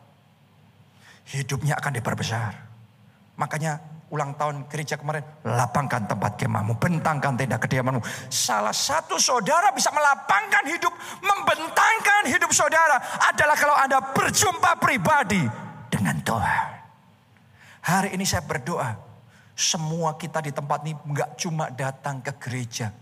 [1.29, 2.53] Hidupnya akan diperbesar.
[3.37, 8.01] Makanya ulang tahun gereja kemarin, lapangkan tempat kemahmu, bentangkan tenda kediamanmu.
[8.33, 12.97] Salah satu saudara bisa melapangkan hidup, membentangkan hidup saudara
[13.29, 15.45] adalah kalau Anda berjumpa pribadi
[15.93, 16.67] dengan Tuhan.
[17.85, 19.08] Hari ini saya berdoa,
[19.59, 22.95] semua kita di tempat ini nggak cuma datang ke gereja.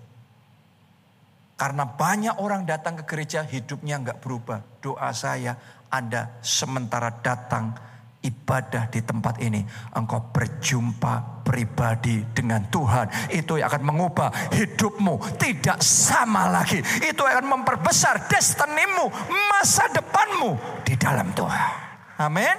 [1.56, 4.64] Karena banyak orang datang ke gereja hidupnya nggak berubah.
[4.80, 5.52] Doa saya
[5.92, 7.76] Anda sementara datang
[8.24, 9.60] ibadah di tempat ini.
[9.92, 13.36] Engkau berjumpa pribadi dengan Tuhan.
[13.36, 15.36] Itu yang akan mengubah hidupmu.
[15.36, 16.80] Tidak sama lagi.
[17.04, 19.12] Itu akan memperbesar destinimu.
[19.52, 20.56] Masa depanmu
[20.88, 21.68] di dalam Tuhan.
[22.16, 22.56] Amin.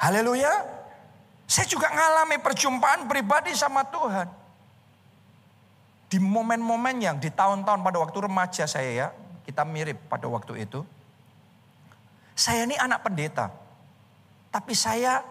[0.00, 0.79] Haleluya.
[1.50, 4.30] Saya juga ngalami perjumpaan pribadi sama Tuhan
[6.06, 9.08] di momen-momen yang di tahun-tahun pada waktu remaja saya ya,
[9.42, 10.86] kita mirip pada waktu itu.
[12.38, 13.50] Saya ini anak pendeta.
[14.54, 15.26] Tapi saya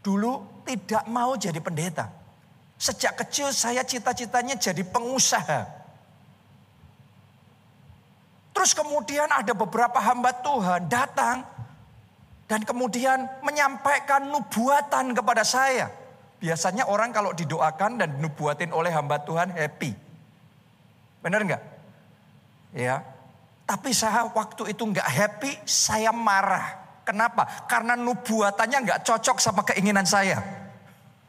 [0.00, 2.08] dulu tidak mau jadi pendeta.
[2.80, 5.68] Sejak kecil saya cita-citanya jadi pengusaha.
[8.56, 11.44] Terus kemudian ada beberapa hamba Tuhan datang
[12.44, 15.88] dan kemudian menyampaikan nubuatan kepada saya.
[16.44, 19.96] Biasanya orang kalau didoakan dan dinubuatin oleh hamba Tuhan happy.
[21.24, 21.62] Benar nggak?
[22.76, 23.00] Ya.
[23.64, 26.84] Tapi saya waktu itu nggak happy, saya marah.
[27.08, 27.64] Kenapa?
[27.64, 30.36] Karena nubuatannya nggak cocok sama keinginan saya.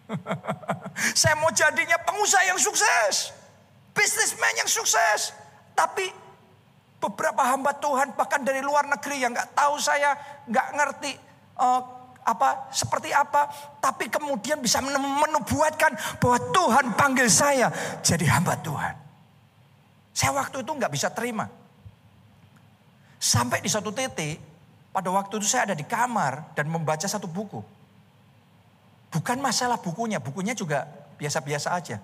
[1.19, 3.31] saya mau jadinya pengusaha yang sukses.
[3.95, 5.31] Bisnismen yang sukses.
[5.71, 6.11] Tapi
[6.99, 10.15] beberapa hamba Tuhan bahkan dari luar negeri yang nggak tahu saya,
[10.47, 11.11] nggak ngerti
[11.59, 11.81] uh,
[12.25, 13.45] apa seperti apa,
[13.77, 17.69] tapi kemudian bisa menubuatkan bahwa Tuhan panggil saya
[18.01, 18.95] jadi hamba Tuhan.
[20.15, 21.45] Saya waktu itu nggak bisa terima.
[23.21, 24.41] Sampai di satu titik,
[24.95, 27.59] pada waktu itu saya ada di kamar dan membaca satu buku.
[29.11, 30.87] Bukan masalah bukunya, bukunya juga
[31.19, 31.99] biasa-biasa aja.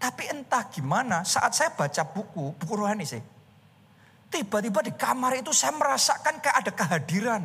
[0.00, 3.20] Tapi entah gimana saat saya baca buku, buku rohani sih.
[4.30, 7.44] Tiba-tiba di kamar itu saya merasakan kayak ada kehadiran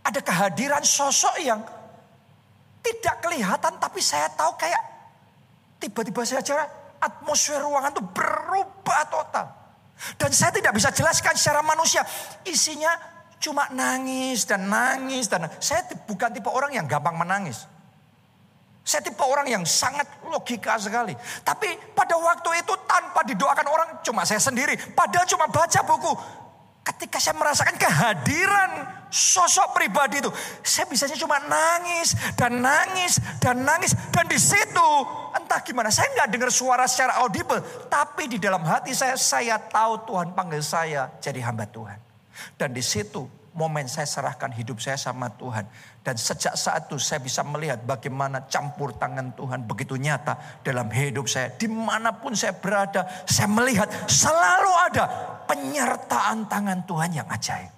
[0.00, 1.60] ada kehadiran sosok yang
[2.80, 4.80] tidak kelihatan tapi saya tahu kayak
[5.76, 6.64] tiba-tiba saja
[7.00, 9.46] atmosfer ruangan itu berubah total.
[10.16, 12.00] Dan saya tidak bisa jelaskan secara manusia.
[12.48, 12.96] Isinya
[13.36, 17.68] cuma nangis dan nangis dan saya bukan tipe orang yang gampang menangis.
[18.90, 21.14] Saya tipe orang yang sangat logika sekali.
[21.46, 24.74] Tapi pada waktu itu tanpa didoakan orang cuma saya sendiri.
[24.98, 26.10] Padahal cuma baca buku.
[26.82, 28.70] Ketika saya merasakan kehadiran
[29.14, 30.26] sosok pribadi itu,
[30.66, 34.88] saya bisanya cuma nangis dan nangis dan nangis dan di situ
[35.38, 40.02] entah gimana saya nggak dengar suara secara audible, tapi di dalam hati saya saya tahu
[40.08, 42.00] Tuhan panggil saya jadi hamba Tuhan.
[42.58, 45.66] Dan di situ momen saya serahkan hidup saya sama Tuhan.
[46.00, 51.26] Dan sejak saat itu saya bisa melihat bagaimana campur tangan Tuhan begitu nyata dalam hidup
[51.26, 51.52] saya.
[51.52, 55.04] Di mana pun saya berada, saya melihat selalu ada
[55.50, 57.72] penyertaan tangan Tuhan yang ajaib.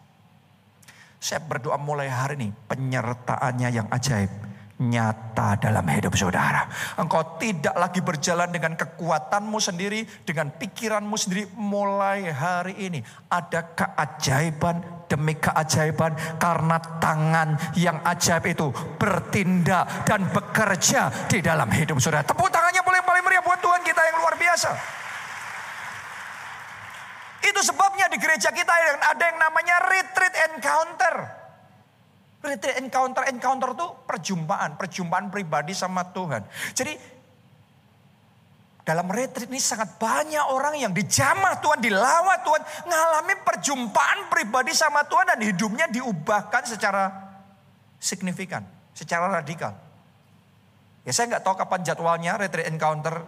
[1.22, 4.51] Saya berdoa mulai hari ini penyertaannya yang ajaib
[4.88, 6.66] nyata dalam hidup saudara.
[6.98, 11.46] Engkau tidak lagi berjalan dengan kekuatanmu sendiri, dengan pikiranmu sendiri.
[11.54, 21.28] Mulai hari ini ada keajaiban demi keajaiban karena tangan yang ajaib itu bertindak dan bekerja
[21.28, 22.24] di dalam hidup saudara.
[22.24, 24.70] Tepuk tangannya boleh paling meriah buat Tuhan kita yang luar biasa.
[27.42, 31.41] Itu sebabnya di gereja kita ada yang namanya retreat encounter.
[32.42, 36.42] Retreat encounter, encounter itu perjumpaan, perjumpaan pribadi sama Tuhan.
[36.74, 36.92] Jadi
[38.82, 45.06] dalam retreat ini sangat banyak orang yang dijamah Tuhan, dilawat Tuhan, ngalami perjumpaan pribadi sama
[45.06, 47.14] Tuhan dan hidupnya diubahkan secara
[48.02, 49.78] signifikan, secara radikal.
[51.06, 53.22] Ya saya nggak tahu kapan jadwalnya retreat encounter,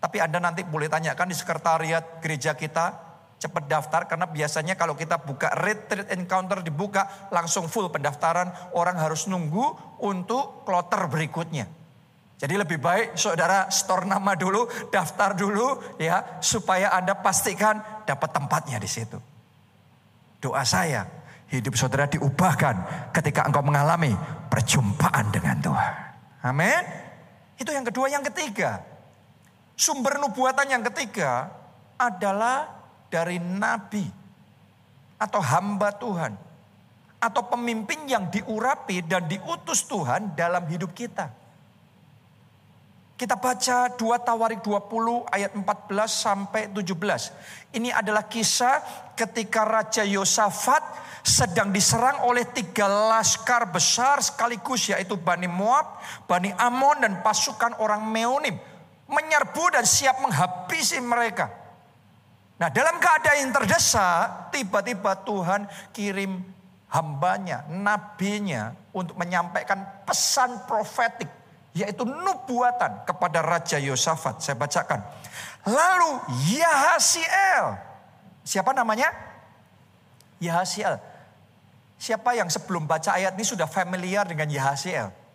[0.00, 3.05] tapi Anda nanti boleh tanyakan di sekretariat gereja kita,
[3.36, 9.28] cepat daftar karena biasanya kalau kita buka retreat encounter dibuka langsung full pendaftaran, orang harus
[9.28, 11.68] nunggu untuk kloter berikutnya.
[12.36, 18.76] Jadi lebih baik saudara store nama dulu, daftar dulu ya supaya Anda pastikan dapat tempatnya
[18.76, 19.16] di situ.
[20.36, 21.08] Doa saya,
[21.48, 24.12] hidup saudara diubahkan ketika engkau mengalami
[24.52, 25.92] perjumpaan dengan Tuhan.
[26.44, 26.82] Amin.
[27.56, 28.84] Itu yang kedua, yang ketiga.
[29.72, 31.48] Sumber nubuatan yang ketiga
[31.96, 32.75] adalah
[33.08, 34.04] dari nabi
[35.16, 36.32] atau hamba Tuhan
[37.16, 41.32] atau pemimpin yang diurapi dan diutus Tuhan dalam hidup kita.
[43.16, 43.96] Kita baca 2
[44.28, 45.64] Tawarik 20 ayat 14
[46.04, 47.72] sampai 17.
[47.72, 48.84] Ini adalah kisah
[49.16, 50.84] ketika Raja Yosafat
[51.24, 55.96] sedang diserang oleh tiga laskar besar sekaligus yaitu Bani Moab,
[56.28, 58.60] Bani Amon dan pasukan orang Meonim.
[59.08, 61.65] Menyerbu dan siap menghabisi mereka.
[62.56, 66.40] Nah dalam keadaan yang terdesak tiba-tiba Tuhan kirim
[66.88, 71.28] hambanya, nabinya untuk menyampaikan pesan profetik
[71.76, 74.40] yaitu nubuatan kepada Raja Yosafat.
[74.40, 75.04] Saya bacakan.
[75.68, 76.24] Lalu
[76.56, 77.76] Yahasiel.
[78.40, 79.12] Siapa namanya?
[80.40, 80.96] Yahasiel.
[82.00, 85.25] Siapa yang sebelum baca ayat ini sudah familiar dengan Yahasiel?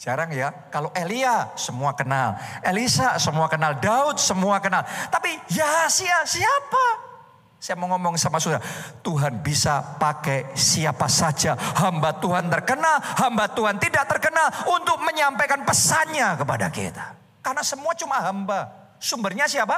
[0.00, 0.48] Jarang ya.
[0.72, 2.32] Kalau Elia semua kenal.
[2.64, 3.76] Elisa semua kenal.
[3.76, 4.80] Daud semua kenal.
[5.12, 7.12] Tapi Yahasiel siapa?
[7.60, 8.64] Saya mau ngomong sama saudara,
[9.04, 11.52] Tuhan bisa pakai siapa saja.
[11.52, 17.20] Hamba Tuhan terkenal, hamba Tuhan tidak terkenal untuk menyampaikan pesannya kepada kita.
[17.44, 18.72] Karena semua cuma hamba.
[18.96, 19.76] Sumbernya siapa?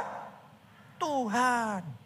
[1.03, 2.02] Tuhan.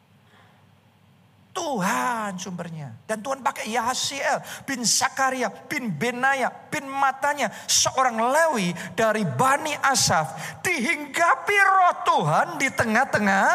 [1.56, 2.92] Tuhan sumbernya.
[3.08, 7.48] Dan Tuhan pakai Yahasiel bin Sakaria bin Benaya bin Matanya.
[7.64, 10.60] Seorang Lewi dari Bani Asaf.
[10.60, 13.48] Dihinggapi roh Tuhan di tengah-tengah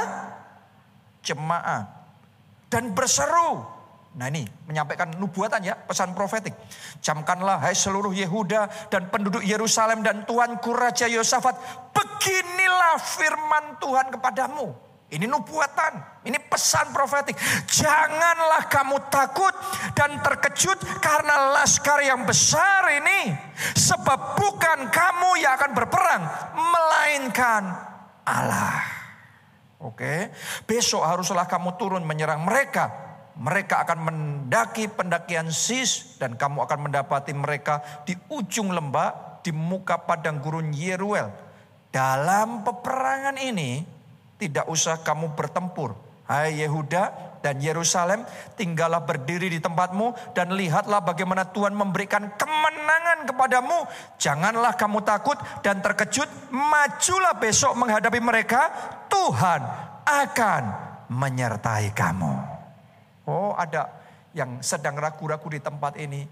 [1.21, 1.85] jemaah.
[2.73, 3.61] Dan berseru.
[4.11, 6.51] Nah ini menyampaikan nubuatan ya, pesan profetik.
[6.99, 11.55] Camkanlah hai seluruh Yehuda dan penduduk Yerusalem dan Tuanku Raja Yosafat.
[11.95, 17.35] Beginilah firman Tuhan kepadamu ini nubuatan, ini pesan profetik.
[17.67, 19.51] Janganlah kamu takut
[19.91, 23.35] dan terkejut karena laskar yang besar ini.
[23.75, 26.23] Sebab bukan kamu yang akan berperang,
[26.55, 27.63] melainkan
[28.23, 28.79] Allah.
[29.83, 30.31] Oke,
[30.63, 33.11] besok haruslah kamu turun menyerang mereka.
[33.35, 39.99] Mereka akan mendaki pendakian Sis dan kamu akan mendapati mereka di ujung lembah di muka
[40.07, 41.27] padang gurun Yeruel.
[41.91, 44.00] Dalam peperangan ini
[44.41, 45.93] tidak usah kamu bertempur.
[46.25, 48.25] Hai Yehuda dan Yerusalem,
[48.57, 53.85] tinggallah berdiri di tempatmu dan lihatlah bagaimana Tuhan memberikan kemenangan kepadamu.
[54.17, 58.73] Janganlah kamu takut dan terkejut, majulah besok menghadapi mereka.
[59.11, 59.61] Tuhan
[60.07, 60.63] akan
[61.11, 62.33] menyertai kamu.
[63.27, 63.91] Oh, ada
[64.33, 66.25] yang sedang ragu-ragu di tempat ini.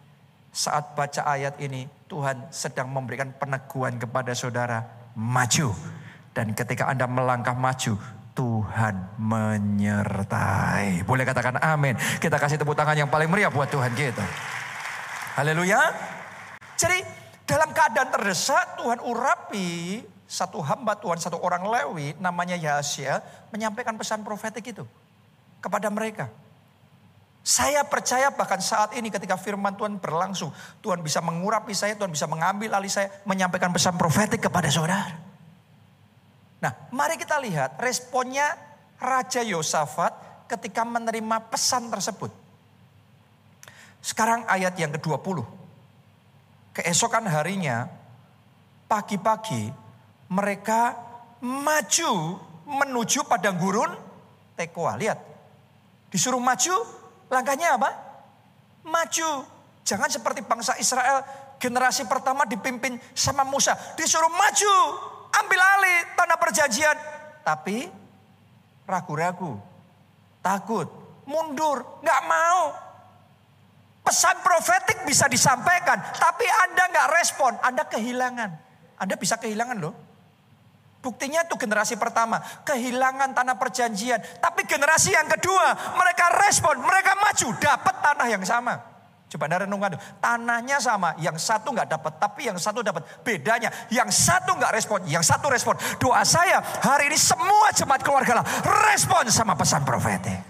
[0.49, 4.81] Saat baca ayat ini, Tuhan sedang memberikan peneguhan kepada saudara,
[5.13, 5.98] maju
[6.39, 7.99] dan ketika Anda melangkah maju,
[8.31, 11.03] Tuhan menyertai.
[11.03, 11.99] Boleh katakan amin.
[11.99, 14.23] Kita kasih tepuk tangan yang paling meriah buat Tuhan kita.
[15.35, 15.91] Haleluya.
[16.79, 17.03] Jadi
[17.43, 23.19] dalam keadaan terdesak Tuhan urapi satu hamba Tuhan, satu orang Lewi namanya Yahya
[23.51, 24.87] menyampaikan pesan profetik itu
[25.59, 26.31] kepada mereka.
[27.43, 32.31] Saya percaya bahkan saat ini ketika firman Tuhan berlangsung, Tuhan bisa mengurapi saya, Tuhan bisa
[32.31, 35.28] mengambil alih saya, menyampaikan pesan profetik kepada saudara.
[36.59, 38.55] Nah, mari kita lihat responnya
[38.99, 42.31] Raja Yosafat ketika menerima pesan tersebut.
[44.03, 45.43] Sekarang ayat yang ke-20.
[46.75, 47.87] Keesokan harinya,
[48.87, 49.71] pagi-pagi
[50.31, 50.95] mereka
[51.43, 53.91] maju menuju padang gurun
[54.59, 54.99] Tekoa.
[54.99, 55.19] Lihat,
[56.11, 56.83] disuruh maju,
[57.31, 57.89] langkahnya apa?
[58.83, 59.47] Maju.
[59.87, 61.23] Jangan seperti bangsa Israel
[61.59, 63.75] generasi pertama dipimpin sama Musa.
[63.95, 64.75] Disuruh maju,
[65.33, 66.97] ambil alih tanah perjanjian.
[67.45, 67.89] Tapi
[68.89, 69.57] ragu-ragu,
[70.41, 70.89] takut,
[71.29, 72.61] mundur, nggak mau.
[74.01, 78.49] Pesan profetik bisa disampaikan, tapi Anda nggak respon, Anda kehilangan.
[78.97, 79.93] Anda bisa kehilangan loh.
[80.99, 84.19] Buktinya itu generasi pertama, kehilangan tanah perjanjian.
[84.43, 88.88] Tapi generasi yang kedua, mereka respon, mereka maju, dapat tanah yang sama.
[89.29, 93.05] Coba anda renungkan, tanahnya sama, yang satu nggak dapat, tapi yang satu dapat.
[93.21, 95.77] Bedanya, yang satu nggak respon, yang satu respon.
[96.01, 98.45] Doa saya hari ini semua jemaat keluarga lah
[98.89, 100.41] respon sama pesan profetik.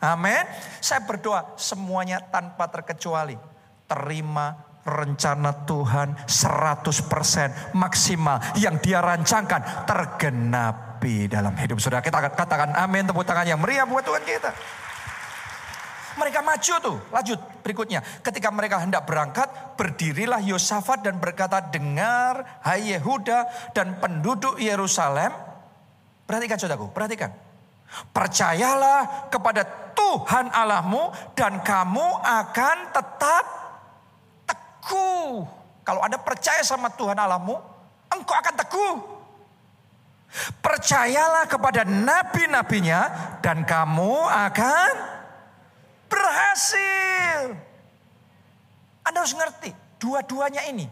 [0.00, 0.40] Amin.
[0.80, 3.36] Saya berdoa semuanya tanpa terkecuali
[3.84, 12.04] terima rencana Tuhan 100% maksimal yang dia rancangkan tergenapi dalam hidup saudara.
[12.04, 14.52] Kita katakan amin tepuk tangan yang meriah buat Tuhan kita.
[16.14, 16.96] Mereka maju tuh.
[17.10, 18.00] Lanjut berikutnya.
[18.22, 25.34] Ketika mereka hendak berangkat, berdirilah Yosafat dan berkata, dengar hai Yehuda dan penduduk Yerusalem.
[26.24, 27.34] Perhatikan saudaraku, perhatikan.
[28.10, 29.62] Percayalah kepada
[29.94, 33.44] Tuhan Allahmu dan kamu akan tetap
[34.48, 35.46] teguh.
[35.84, 37.54] Kalau Anda percaya sama Tuhan Allahmu,
[38.10, 38.94] engkau akan teguh.
[40.58, 43.00] Percayalah kepada nabi-nabinya
[43.38, 45.13] dan kamu akan
[46.14, 47.58] berhasil.
[49.04, 50.86] Anda harus ngerti, dua-duanya ini.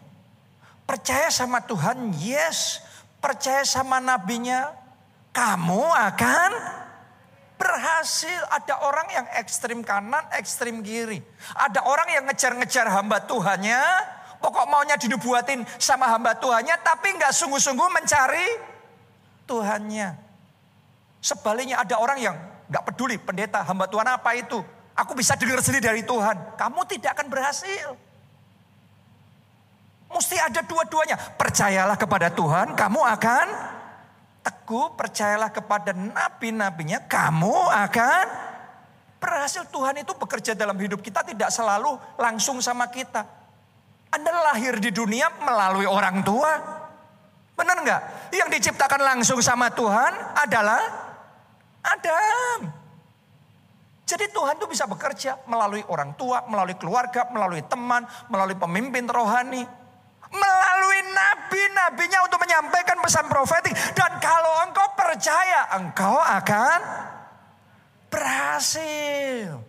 [0.82, 2.82] Percaya sama Tuhan, yes.
[3.22, 4.74] Percaya sama nabinya,
[5.30, 6.50] kamu akan
[7.56, 8.40] berhasil.
[8.50, 11.22] Ada orang yang ekstrim kanan, ekstrim kiri.
[11.54, 13.80] Ada orang yang ngejar-ngejar hamba Tuhannya,
[14.42, 18.46] pokok maunya dinubuatin sama hamba Tuhannya, tapi nggak sungguh-sungguh mencari
[19.46, 20.18] Tuhannya.
[21.22, 22.34] Sebaliknya ada orang yang
[22.66, 24.81] nggak peduli pendeta hamba Tuhan apa itu.
[24.92, 26.56] Aku bisa dengar sendiri dari Tuhan.
[26.60, 27.96] Kamu tidak akan berhasil.
[30.12, 31.16] Mesti ada dua-duanya.
[31.16, 33.46] Percayalah kepada Tuhan, kamu akan
[34.44, 37.56] teguh, percayalah kepada nabi-nabinya, kamu
[37.88, 38.24] akan
[39.16, 39.64] berhasil.
[39.72, 43.24] Tuhan itu bekerja dalam hidup kita tidak selalu langsung sama kita.
[44.12, 46.60] Anda lahir di dunia melalui orang tua.
[47.56, 48.02] Benar nggak?
[48.36, 50.84] Yang diciptakan langsung sama Tuhan adalah
[51.80, 52.81] Adam.
[54.02, 59.62] Jadi Tuhan itu bisa bekerja melalui orang tua, melalui keluarga, melalui teman, melalui pemimpin rohani.
[60.32, 63.72] Melalui nabi-nabinya untuk menyampaikan pesan profetik.
[63.94, 66.78] Dan kalau engkau percaya, engkau akan
[68.08, 69.60] berhasil.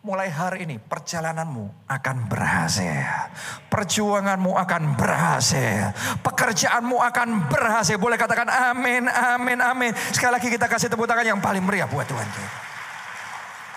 [0.00, 3.28] Mulai hari ini perjalananmu akan berhasil.
[3.68, 5.92] Perjuanganmu akan berhasil.
[6.24, 8.00] Pekerjaanmu akan berhasil.
[8.00, 9.92] Boleh katakan amin, amin, amin.
[10.16, 12.69] Sekali lagi kita kasih tepuk tangan yang paling meriah buat Tuhan kita.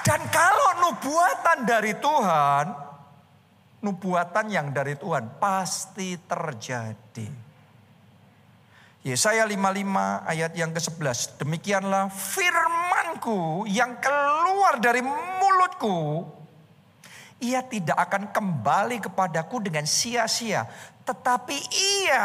[0.04, 2.66] Dan kalau nubuatan dari Tuhan,
[3.88, 7.28] nubuatan yang dari Tuhan pasti terjadi.
[9.04, 11.40] Yesaya 55 ayat yang ke-11.
[11.40, 16.24] Demikianlah firmanku yang keluar dari mulutku.
[17.44, 20.64] Ia tidak akan kembali kepadaku dengan sia-sia.
[21.04, 22.24] Tetapi ia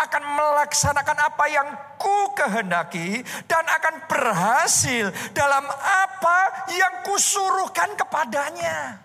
[0.00, 1.68] akan melaksanakan apa yang
[2.00, 3.20] ku kehendaki.
[3.44, 9.04] Dan akan berhasil dalam apa yang kusuruhkan kepadanya.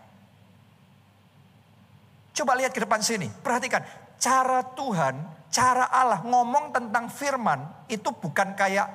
[2.32, 3.28] Coba lihat ke depan sini.
[3.28, 3.84] Perhatikan.
[4.16, 8.92] Cara Tuhan cara Allah ngomong tentang firman itu bukan kayak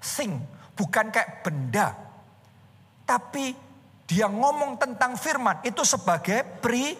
[0.00, 0.40] thing,
[0.72, 1.92] bukan kayak benda.
[3.04, 3.52] Tapi
[4.08, 6.96] dia ngomong tentang firman itu sebagai pribadi.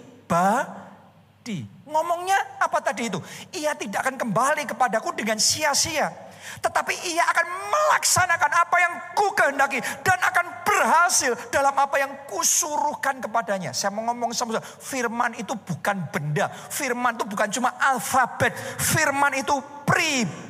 [1.88, 3.16] Ngomongnya apa tadi itu?
[3.56, 6.12] Ia tidak akan kembali kepadaku dengan sia-sia.
[6.60, 9.80] Tetapi ia akan melaksanakan apa yang ku kehendaki.
[10.04, 13.72] Dan akan berhasil dalam apa yang kusuruhkan kepadanya.
[13.72, 16.52] Saya mau ngomong sama firman itu bukan benda.
[16.52, 18.52] Firman itu bukan cuma alfabet.
[18.76, 19.56] Firman itu
[19.88, 20.44] pribadi.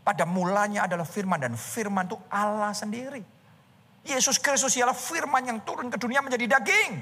[0.00, 3.33] Pada mulanya adalah firman dan firman itu Allah sendiri.
[4.04, 6.92] Yesus Kristus ialah firman yang turun ke dunia menjadi daging.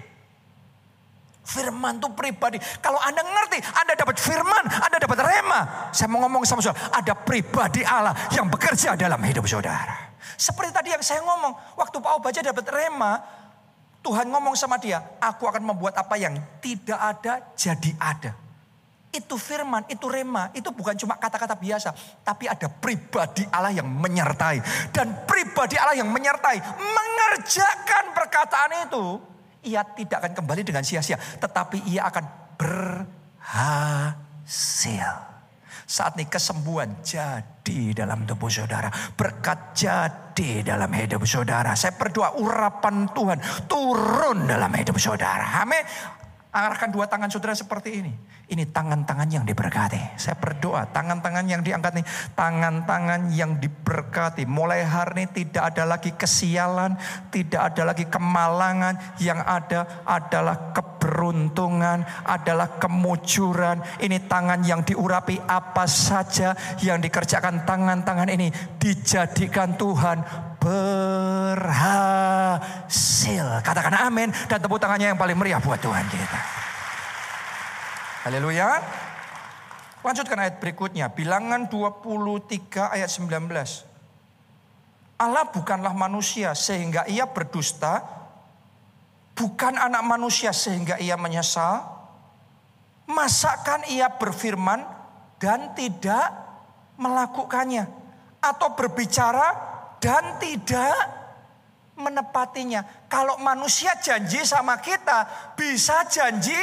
[1.43, 2.63] Firman itu pribadi.
[2.79, 5.61] Kalau Anda ngerti, Anda dapat firman, Anda dapat rema.
[5.91, 10.15] Saya mau ngomong sama saudara, ada pribadi Allah yang bekerja dalam hidup saudara.
[10.39, 13.13] Seperti tadi yang saya ngomong, waktu Pak baca dapat rema,
[14.07, 18.39] Tuhan ngomong sama dia, aku akan membuat apa yang tidak ada jadi ada.
[19.13, 21.93] Itu firman, itu rema, itu bukan cuma kata-kata biasa.
[22.25, 24.89] Tapi ada pribadi Allah yang menyertai.
[24.89, 29.21] Dan pribadi Allah yang menyertai, mengerjakan perkataan itu
[29.63, 32.25] ia tidak akan kembali dengan sia-sia, tetapi ia akan
[32.59, 34.03] berhasil.
[35.87, 38.89] Saat ini kesembuhan jadi dalam tubuh saudara.
[39.13, 41.77] Berkat jadi dalam hidup saudara.
[41.77, 45.61] Saya berdoa urapan Tuhan turun dalam hidup saudara.
[45.61, 45.85] Amin.
[46.53, 48.13] Arahkan dua tangan saudara seperti ini.
[48.53, 50.21] Ini tangan-tangan yang diberkati.
[50.21, 52.05] Saya berdoa tangan-tangan yang diangkat ini.
[52.37, 54.45] Tangan-tangan yang diberkati.
[54.45, 57.01] Mulai hari ini tidak ada lagi kesialan.
[57.33, 59.17] Tidak ada lagi kemalangan.
[59.17, 62.05] Yang ada adalah keberuntungan.
[62.29, 63.81] Adalah kemujuran.
[64.05, 66.53] Ini tangan yang diurapi apa saja
[66.85, 68.53] yang dikerjakan tangan-tangan ini.
[68.77, 72.47] Dijadikan Tuhan berhasil.
[73.67, 76.41] Katakan amin dan tepuk tangannya yang paling meriah buat Tuhan kita.
[78.23, 78.79] Haleluya.
[80.07, 81.11] Lanjutkan ayat berikutnya.
[81.11, 83.27] Bilangan 23 ayat 19.
[85.19, 88.03] Allah bukanlah manusia sehingga ia berdusta.
[89.35, 91.83] Bukan anak manusia sehingga ia menyesal.
[93.11, 94.87] Masakan ia berfirman
[95.43, 96.31] dan tidak
[96.99, 97.87] melakukannya.
[98.43, 99.72] Atau berbicara
[100.03, 100.99] dan tidak
[101.95, 103.07] menepatinya.
[103.07, 106.59] Kalau manusia janji sama kita, bisa janji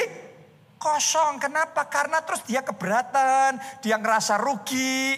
[0.75, 1.39] kosong.
[1.39, 1.87] Kenapa?
[1.87, 5.15] Karena terus dia keberatan, dia ngerasa rugi,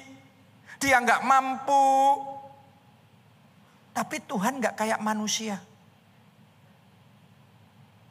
[0.77, 2.21] dia nggak mampu.
[3.91, 5.57] Tapi Tuhan nggak kayak manusia.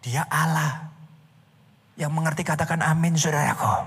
[0.02, 0.90] Dia Allah.
[1.94, 3.86] Yang mengerti katakan amin saudaraku.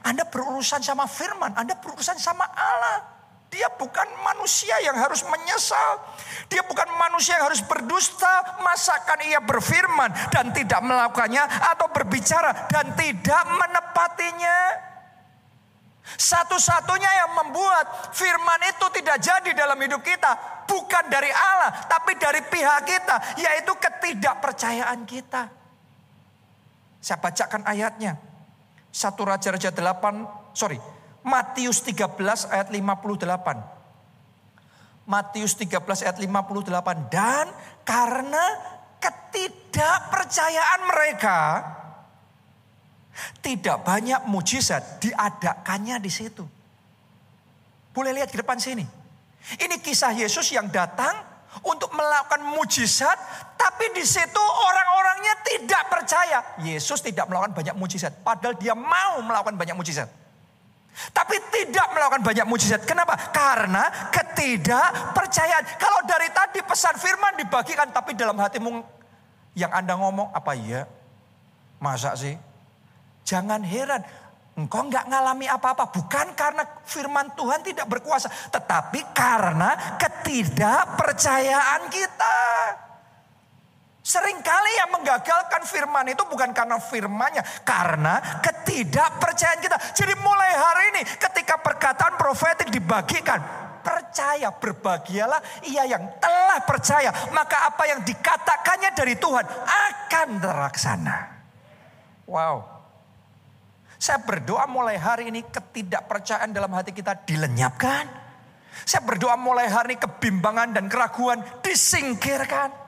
[0.00, 3.19] Anda berurusan sama firman, Anda berurusan sama Allah.
[3.50, 5.98] Dia bukan manusia yang harus menyesal.
[6.46, 8.62] Dia bukan manusia yang harus berdusta.
[8.62, 11.42] Masakan ia berfirman dan tidak melakukannya.
[11.74, 14.58] Atau berbicara dan tidak menepatinya.
[16.14, 20.30] Satu-satunya yang membuat firman itu tidak jadi dalam hidup kita.
[20.70, 21.90] Bukan dari Allah.
[21.90, 23.34] Tapi dari pihak kita.
[23.34, 25.50] Yaitu ketidakpercayaan kita.
[27.02, 28.14] Saya bacakan ayatnya.
[28.94, 30.78] Satu Raja-Raja 8, sorry,
[31.20, 35.04] Matius 13 ayat 58.
[35.04, 37.12] Matius 13 ayat 58.
[37.12, 37.46] Dan
[37.84, 38.44] karena
[39.00, 41.38] ketidakpercayaan mereka,
[43.40, 46.46] Tidak banyak mujizat diadakannya di situ.
[47.90, 48.86] Boleh lihat ke depan sini.
[49.58, 51.26] Ini kisah Yesus yang datang
[51.66, 53.18] untuk melakukan mujizat,
[53.58, 56.38] tapi di situ orang-orangnya tidak percaya.
[56.62, 60.06] Yesus tidak melakukan banyak mujizat, padahal dia mau melakukan banyak mujizat.
[61.10, 62.84] Tapi tidak melakukan banyak mujizat.
[62.84, 63.16] Kenapa?
[63.32, 65.80] Karena ketidakpercayaan.
[65.80, 68.84] Kalau dari tadi pesan firman dibagikan, tapi dalam hatimu
[69.56, 70.84] yang Anda ngomong, apa iya?
[71.80, 72.36] Masa sih?
[73.24, 74.04] Jangan heran.
[74.58, 75.88] Engkau nggak ngalami apa-apa.
[75.88, 78.28] Bukan karena firman Tuhan tidak berkuasa.
[78.52, 82.38] Tetapi karena ketidakpercayaan kita.
[84.10, 87.46] Seringkali yang menggagalkan firman itu bukan karena firmannya.
[87.62, 89.78] Karena ketidakpercayaan kita.
[89.94, 93.38] Jadi mulai hari ini ketika perkataan profetik dibagikan.
[93.80, 97.14] Percaya, berbahagialah ia yang telah percaya.
[97.30, 101.16] Maka apa yang dikatakannya dari Tuhan akan terlaksana.
[102.26, 102.66] Wow.
[103.94, 108.10] Saya berdoa mulai hari ini ketidakpercayaan dalam hati kita dilenyapkan.
[108.82, 112.79] Saya berdoa mulai hari ini kebimbangan dan keraguan disingkirkan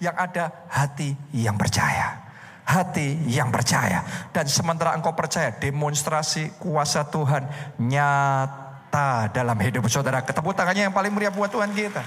[0.00, 2.32] yang ada hati yang percaya.
[2.64, 4.02] Hati yang percaya.
[4.32, 7.46] Dan sementara engkau percaya demonstrasi kuasa Tuhan
[7.78, 10.24] nyata dalam hidup saudara.
[10.24, 12.02] Ketemu tangannya yang paling meriah buat Tuhan kita.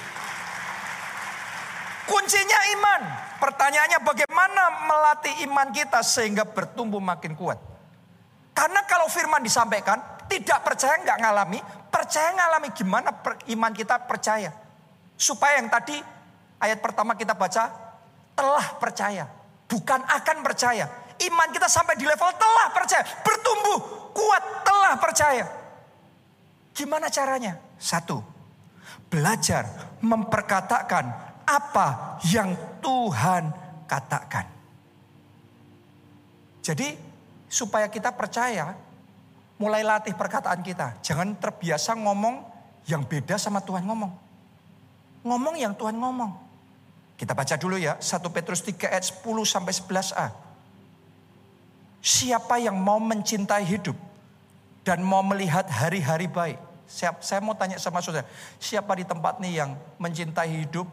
[2.04, 3.02] Kuncinya iman.
[3.40, 7.60] Pertanyaannya bagaimana melatih iman kita sehingga bertumbuh makin kuat.
[8.54, 11.60] Karena kalau firman disampaikan, tidak percaya nggak ngalami,
[11.92, 13.10] percaya ngalami gimana
[13.52, 14.54] iman kita percaya.
[15.18, 15.98] Supaya yang tadi
[16.64, 17.68] ayat pertama kita baca,
[18.32, 19.28] telah percaya,
[19.68, 20.88] bukan akan percaya.
[21.20, 23.80] Iman kita sampai di level telah percaya, bertumbuh,
[24.16, 25.46] kuat, telah percaya.
[26.74, 27.60] Gimana caranya?
[27.78, 28.24] Satu,
[29.12, 29.68] belajar
[30.00, 31.06] memperkatakan
[31.44, 33.52] apa yang Tuhan
[33.86, 34.48] katakan.
[36.64, 36.96] Jadi
[37.52, 38.74] supaya kita percaya,
[39.60, 40.98] mulai latih perkataan kita.
[41.06, 42.42] Jangan terbiasa ngomong
[42.90, 44.12] yang beda sama Tuhan ngomong.
[45.24, 46.53] Ngomong yang Tuhan ngomong.
[47.24, 50.28] Kita baca dulu ya, 1 Petrus 3 ayat 10 sampai 11a.
[52.04, 53.96] Siapa yang mau mencintai hidup
[54.84, 56.60] dan mau melihat hari-hari baik.
[56.84, 58.28] Saya, saya mau tanya sama saudara,
[58.60, 59.72] siapa di tempat ini yang
[60.04, 60.84] mencintai hidup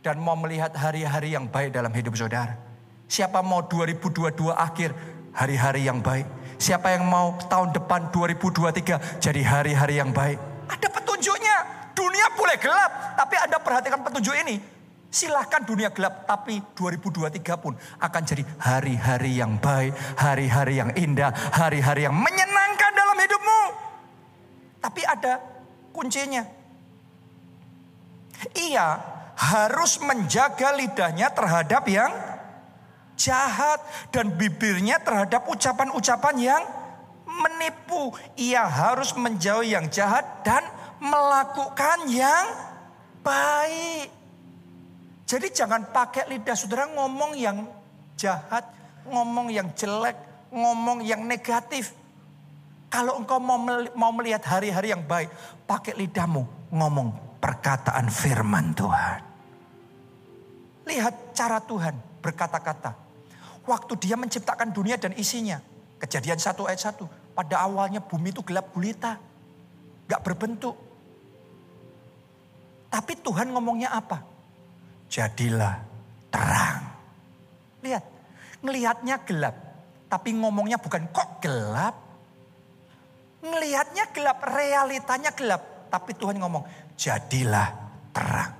[0.00, 2.56] dan mau melihat hari-hari yang baik dalam hidup saudara?
[3.04, 4.96] Siapa mau 2022 akhir
[5.36, 6.24] hari-hari yang baik?
[6.56, 10.40] Siapa yang mau tahun depan 2023 jadi hari-hari yang baik?
[10.64, 11.56] Ada petunjuknya.
[11.92, 14.77] Dunia boleh gelap, tapi Anda perhatikan petunjuk ini.
[15.08, 22.04] Silahkan dunia gelap, tapi 2023 pun akan jadi hari-hari yang baik, hari-hari yang indah, hari-hari
[22.04, 23.62] yang menyenangkan dalam hidupmu.
[24.84, 25.40] Tapi ada
[25.96, 26.44] kuncinya.
[28.52, 28.88] Ia
[29.38, 32.12] harus menjaga lidahnya terhadap yang
[33.16, 33.80] jahat
[34.12, 36.62] dan bibirnya terhadap ucapan-ucapan yang
[37.24, 38.12] menipu.
[38.36, 40.62] Ia harus menjauhi yang jahat dan
[41.00, 42.46] melakukan yang
[43.24, 44.17] baik.
[45.28, 47.68] Jadi jangan pakai lidah saudara ngomong yang
[48.16, 48.64] jahat,
[49.04, 50.16] ngomong yang jelek,
[50.48, 51.92] ngomong yang negatif.
[52.88, 53.36] Kalau engkau
[53.92, 55.28] mau melihat hari-hari yang baik,
[55.68, 57.12] pakai lidahmu ngomong
[57.44, 59.20] perkataan firman Tuhan.
[60.88, 61.92] Lihat cara Tuhan
[62.24, 62.96] berkata-kata.
[63.68, 65.60] Waktu dia menciptakan dunia dan isinya.
[66.00, 67.04] Kejadian satu ayat satu.
[67.36, 69.20] Pada awalnya bumi itu gelap gulita.
[70.08, 70.72] Gak berbentuk.
[72.88, 74.24] Tapi Tuhan ngomongnya apa?
[75.08, 75.80] Jadilah
[76.28, 76.84] terang.
[77.82, 78.04] Lihat,
[78.60, 79.56] ngelihatnya gelap,
[80.06, 81.96] tapi ngomongnya bukan kok gelap.
[83.42, 87.68] Ngelihatnya gelap, realitanya gelap, tapi Tuhan ngomong, jadilah
[88.12, 88.52] terang.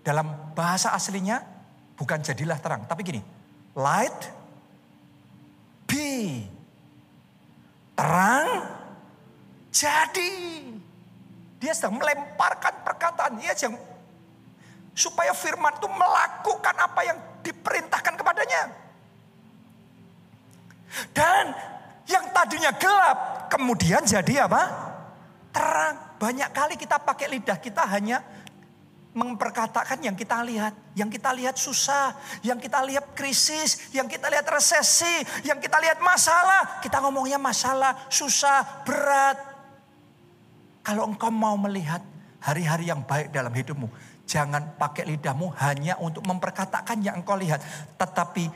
[0.00, 1.42] Dalam bahasa aslinya
[1.98, 3.20] bukan jadilah terang, tapi gini,
[3.76, 4.20] light
[5.84, 6.46] be.
[7.96, 8.48] Terang
[9.68, 10.32] jadi.
[11.60, 13.76] Dia sedang melemparkan perkataan, dia sedang
[15.00, 18.62] Supaya firman itu melakukan apa yang diperintahkan kepadanya.
[21.16, 21.56] Dan
[22.04, 24.62] yang tadinya gelap kemudian jadi apa?
[25.56, 25.96] Terang.
[26.20, 28.20] Banyak kali kita pakai lidah kita hanya
[29.16, 30.76] memperkatakan yang kita lihat.
[30.92, 32.12] Yang kita lihat susah,
[32.44, 36.82] yang kita lihat krisis, yang kita lihat resesi, yang kita lihat masalah.
[36.84, 39.38] Kita ngomongnya masalah, susah, berat.
[40.84, 42.04] Kalau engkau mau melihat
[42.40, 43.88] hari-hari yang baik dalam hidupmu,
[44.30, 47.58] Jangan pakai lidahmu hanya untuk memperkatakan yang engkau lihat.
[47.98, 48.46] Tetapi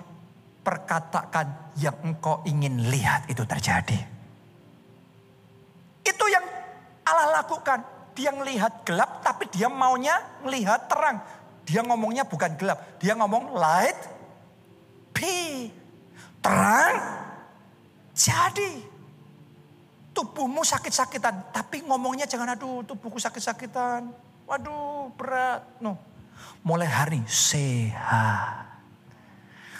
[0.63, 3.99] perkatakan yang engkau ingin lihat itu terjadi.
[6.07, 6.47] Itu yang
[7.03, 7.83] Allah lakukan.
[8.15, 10.15] Dia melihat gelap tapi dia maunya
[10.47, 11.19] melihat terang.
[11.67, 13.03] Dia ngomongnya bukan gelap.
[13.03, 13.99] Dia ngomong light
[15.11, 15.75] be.
[16.39, 16.95] terang
[18.15, 18.95] jadi.
[20.15, 24.15] Tubuhmu sakit-sakitan, tapi ngomongnya jangan aduh tubuhku sakit-sakitan.
[24.45, 25.65] Waduh berat.
[25.81, 25.97] No.
[26.65, 28.65] Mulai hari sehat.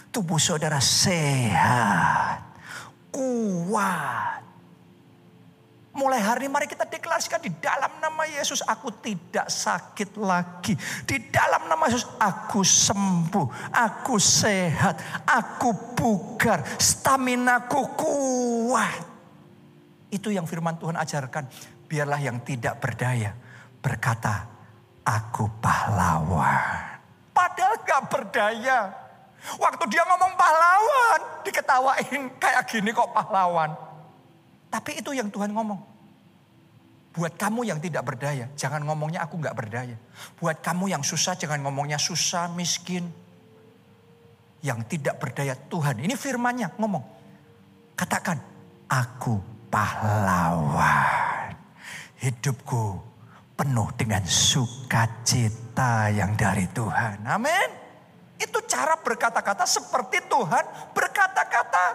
[0.09, 2.41] Tubuh saudara sehat.
[3.13, 4.45] Kuat.
[5.95, 10.75] Mulai hari mari kita deklarasikan di dalam nama Yesus aku tidak sakit lagi.
[11.07, 19.07] Di dalam nama Yesus aku sembuh, aku sehat, aku bugar, stamina ku kuat.
[20.11, 21.47] Itu yang firman Tuhan ajarkan.
[21.87, 23.31] Biarlah yang tidak berdaya
[23.79, 24.54] berkata,
[25.05, 26.97] aku pahlawan.
[27.31, 28.79] Padahal gak berdaya.
[29.61, 33.77] Waktu dia ngomong pahlawan, diketawain kayak gini kok pahlawan.
[34.73, 35.77] Tapi itu yang Tuhan ngomong.
[37.15, 39.95] Buat kamu yang tidak berdaya, jangan ngomongnya aku nggak berdaya.
[40.35, 43.07] Buat kamu yang susah, jangan ngomongnya susah, miskin.
[44.59, 46.01] Yang tidak berdaya Tuhan.
[46.01, 47.05] Ini firmannya ngomong.
[47.95, 48.35] Katakan,
[48.91, 49.39] aku
[49.71, 51.55] pahlawan.
[52.19, 53.14] Hidupku
[53.55, 57.23] penuh dengan sukacita yang dari Tuhan.
[57.23, 57.69] Amin.
[58.35, 61.87] Itu cara berkata-kata seperti Tuhan berkata-kata.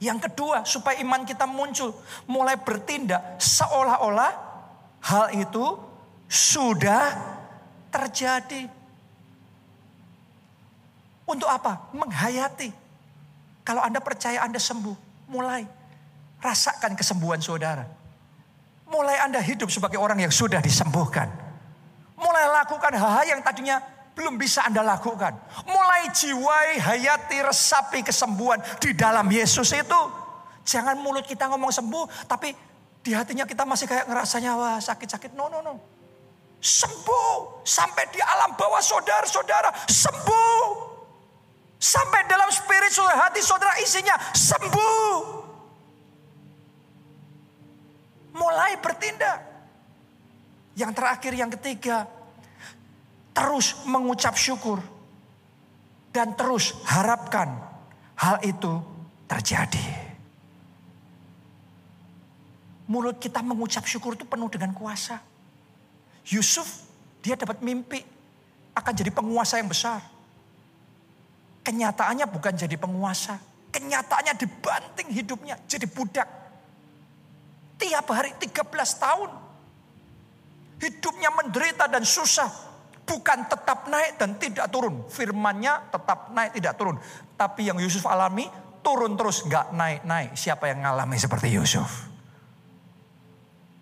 [0.00, 1.92] Yang kedua, supaya iman kita muncul,
[2.28, 4.32] mulai bertindak seolah-olah
[5.04, 5.76] hal itu
[6.28, 7.14] sudah
[7.92, 8.68] terjadi.
[11.24, 11.88] Untuk apa?
[11.96, 12.68] Menghayati.
[13.64, 15.64] Kalau Anda percaya Anda sembuh, mulai
[16.44, 18.03] rasakan kesembuhan saudara.
[18.94, 21.26] Mulai Anda hidup sebagai orang yang sudah disembuhkan.
[22.14, 23.82] Mulai lakukan hal-hal yang tadinya
[24.14, 25.34] belum bisa Anda lakukan.
[25.66, 30.02] Mulai jiwai, hayati, resapi kesembuhan di dalam Yesus itu.
[30.62, 32.54] Jangan mulut kita ngomong sembuh, tapi
[33.02, 35.34] di hatinya kita masih kayak ngerasanya wah sakit-sakit.
[35.34, 35.74] No, no, no.
[36.62, 37.66] Sembuh.
[37.66, 40.94] Sampai di alam bawah saudara-saudara sembuh.
[41.82, 45.43] Sampai dalam spiritual hati saudara isinya sembuh.
[48.34, 49.38] Mulai bertindak.
[50.74, 52.10] Yang terakhir, yang ketiga,
[53.30, 54.82] terus mengucap syukur
[56.14, 57.50] dan terus harapkan
[58.18, 58.82] hal itu
[59.26, 59.82] terjadi.
[62.86, 65.18] Mulut kita mengucap syukur itu penuh dengan kuasa.
[66.30, 66.86] Yusuf
[67.24, 68.02] dia dapat mimpi
[68.74, 70.02] akan jadi penguasa yang besar.
[71.64, 73.40] Kenyataannya bukan jadi penguasa.
[73.72, 76.28] Kenyataannya dibanting hidupnya jadi budak.
[77.78, 78.64] Tiap hari 13
[78.98, 79.30] tahun.
[80.78, 82.64] Hidupnya menderita dan susah
[83.04, 85.04] Bukan tetap naik dan tidak turun.
[85.12, 86.96] Firmannya tetap naik tidak turun.
[87.36, 88.48] Tapi yang Yusuf alami
[88.80, 90.32] turun terus nggak naik-naik.
[90.32, 92.08] Siapa yang ngalami seperti Yusuf?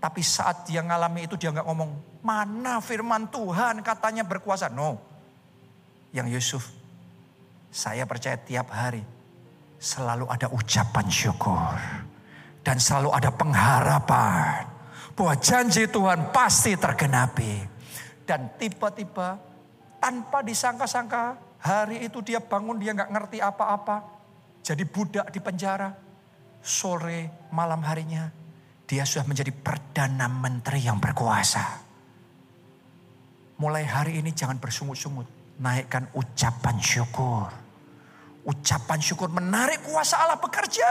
[0.03, 1.91] Tapi saat dia ngalami itu dia nggak ngomong,
[2.27, 4.67] mana firman Tuhan katanya berkuasa.
[4.67, 4.99] No.
[6.11, 6.65] Yang Yusuf,
[7.71, 9.07] saya percaya tiap hari
[9.79, 11.79] selalu ada ucapan syukur.
[12.63, 14.67] Dan selalu ada pengharapan.
[15.13, 17.69] Bahwa janji Tuhan pasti tergenapi.
[18.23, 19.37] Dan tiba-tiba
[19.99, 24.03] tanpa disangka-sangka hari itu dia bangun dia nggak ngerti apa-apa.
[24.63, 25.91] Jadi budak di penjara.
[26.63, 28.31] Sore malam harinya
[28.87, 31.83] dia sudah menjadi perdana menteri yang berkuasa.
[33.59, 35.27] Mulai hari ini jangan bersungut-sungut.
[35.59, 37.51] Naikkan ucapan syukur.
[38.43, 40.91] Ucapan syukur menarik kuasa Allah bekerja.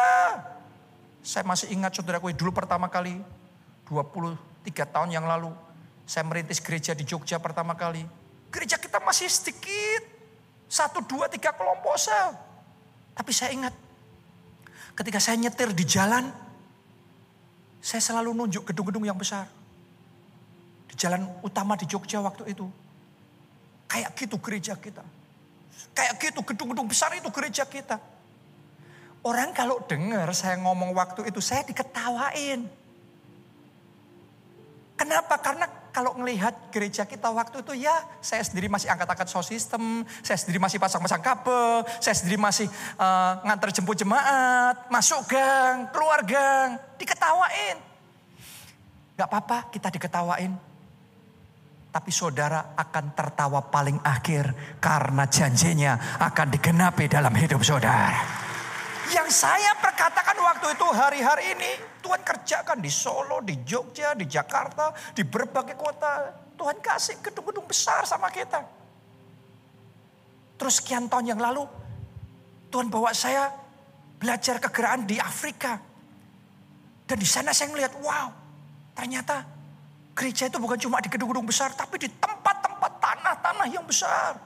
[1.22, 3.22] Saya masih ingat saudaraku dulu pertama kali
[3.86, 4.38] 23
[4.90, 5.54] tahun yang lalu
[6.12, 8.04] saya merintis gereja di Jogja pertama kali.
[8.52, 10.04] Gereja kita masih sedikit.
[10.68, 12.36] Satu, dua, tiga kelompok sel.
[13.16, 13.72] Tapi saya ingat.
[14.92, 16.28] Ketika saya nyetir di jalan.
[17.80, 19.48] Saya selalu nunjuk gedung-gedung yang besar.
[20.92, 22.68] Di jalan utama di Jogja waktu itu.
[23.88, 25.08] Kayak gitu gereja kita.
[25.96, 28.04] Kayak gitu gedung-gedung besar itu gereja kita.
[29.22, 32.66] Orang kalau dengar saya ngomong waktu itu saya diketawain.
[34.98, 35.38] Kenapa?
[35.42, 40.38] Karena kalau melihat gereja kita waktu itu ya saya sendiri masih angkat-angkat sound system, saya
[40.38, 42.66] sendiri masih pasang-pasang kabel, saya sendiri masih
[42.98, 47.78] uh, ngantar jemput jemaat, masuk gang, keluar gang, diketawain.
[49.18, 50.54] Gak apa-apa kita diketawain.
[51.92, 58.50] Tapi saudara akan tertawa paling akhir karena janjinya akan digenapi dalam hidup saudara.
[59.12, 64.96] Yang saya perkatakan waktu itu hari-hari ini Tuhan kerjakan di Solo, di Jogja, di Jakarta,
[65.12, 66.32] di berbagai kota.
[66.56, 68.64] Tuhan kasih gedung-gedung besar sama kita.
[70.56, 71.68] Terus sekian tahun yang lalu
[72.72, 73.52] Tuhan bawa saya
[74.16, 75.76] belajar kegeraan di Afrika.
[77.04, 78.32] Dan di sana saya melihat, wow,
[78.96, 79.44] ternyata
[80.16, 84.40] gereja itu bukan cuma di gedung-gedung besar, tapi di tempat-tempat tanah-tanah yang besar.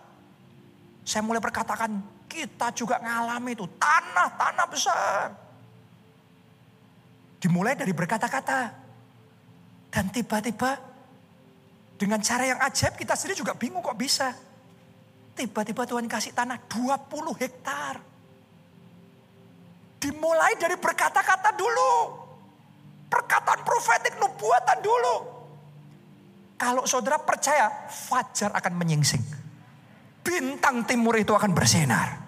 [1.05, 3.64] Saya mulai perkatakan, kita juga ngalami itu.
[3.80, 5.32] Tanah-tanah besar.
[7.40, 8.84] Dimulai dari berkata-kata.
[9.88, 10.76] Dan tiba-tiba
[11.96, 14.36] dengan cara yang ajaib kita sendiri juga bingung kok bisa.
[15.36, 18.04] Tiba-tiba Tuhan kasih tanah 20 hektar.
[20.04, 21.92] Dimulai dari berkata-kata dulu.
[23.08, 25.16] Perkataan profetik nubuatan dulu.
[26.56, 29.24] Kalau saudara percaya, fajar akan menyingsing.
[30.24, 32.25] Bintang timur itu akan bersinar.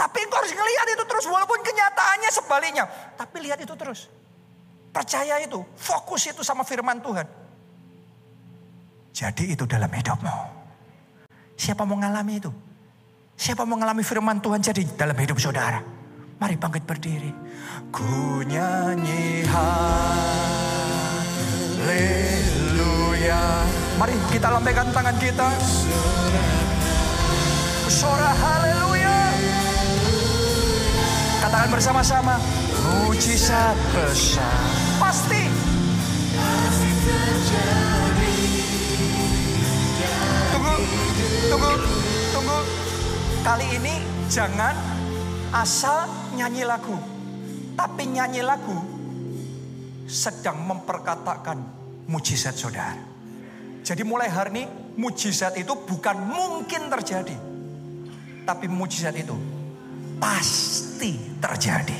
[0.00, 2.88] Tapi engkau harus ngelihat itu terus walaupun kenyataannya sebaliknya.
[3.20, 4.08] Tapi lihat itu terus.
[4.88, 7.28] Percaya itu, fokus itu sama firman Tuhan.
[9.12, 10.32] Jadi itu dalam hidupmu.
[11.52, 12.48] Siapa mau mengalami itu?
[13.36, 15.84] Siapa mau mengalami firman Tuhan jadi dalam hidup saudara?
[16.40, 17.28] Mari bangkit berdiri.
[17.92, 20.32] Ku nyanyi haleluya.
[24.00, 25.52] Mari kita lambaikan tangan kita.
[27.92, 28.80] Suara haleluya.
[31.40, 32.36] Katakan bersama-sama.
[32.84, 34.60] Mujizat besar.
[35.00, 35.48] Pasti.
[40.52, 40.74] Tunggu,
[41.48, 41.72] tunggu,
[42.36, 42.58] tunggu.
[43.40, 44.76] Kali ini jangan
[45.56, 46.04] asal
[46.36, 47.00] nyanyi lagu.
[47.72, 48.76] Tapi nyanyi lagu
[50.04, 51.56] sedang memperkatakan
[52.04, 53.00] mujizat saudara.
[53.80, 54.62] Jadi mulai hari ini
[55.00, 57.36] mujizat itu bukan mungkin terjadi.
[58.44, 59.59] Tapi mujizat itu
[60.20, 61.96] pasti terjadi.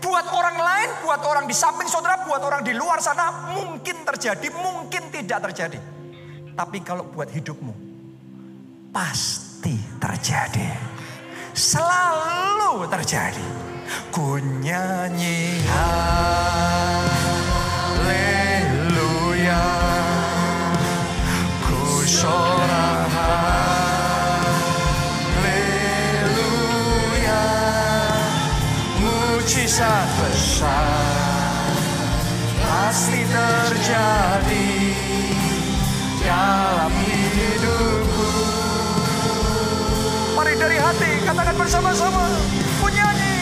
[0.00, 4.48] Buat orang lain, buat orang di samping saudara, buat orang di luar sana mungkin terjadi,
[4.54, 5.76] mungkin tidak terjadi.
[6.56, 7.74] Tapi kalau buat hidupmu,
[8.94, 10.72] pasti terjadi.
[11.52, 13.48] Selalu terjadi.
[14.14, 16.39] Ku nyanyi haleluya.
[41.70, 42.26] Bersama-sama.
[42.82, 43.38] Ku nyanyi.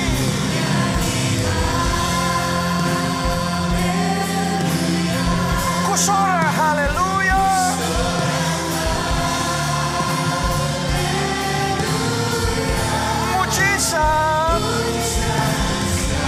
[5.89, 7.45] Ku sorak haleluya.
[13.33, 14.61] Mujizat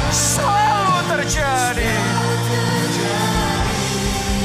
[0.08, 1.92] selalu terjadi.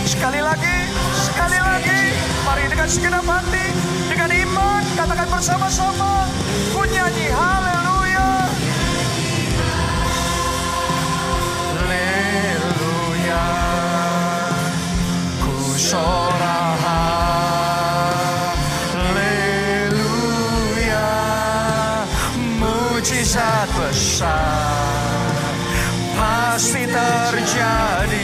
[0.03, 0.77] Sekali lagi,
[1.15, 2.01] sekali lagi.
[2.43, 3.71] Mari dengan segenap hati,
[4.25, 6.25] dengan iman, katakan bersama-sama.
[6.73, 8.49] Ku nyanyi haleluya.
[11.77, 13.45] Haleluya.
[15.45, 15.77] Ku
[19.05, 19.93] haleluya.
[22.57, 25.21] Mujizat besar
[26.17, 28.14] pasti terjadi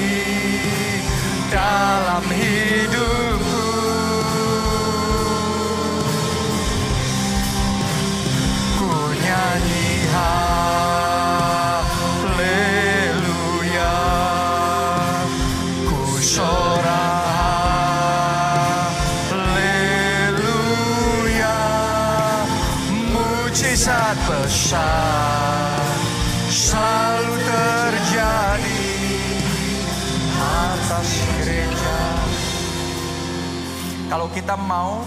[34.42, 35.06] kita mau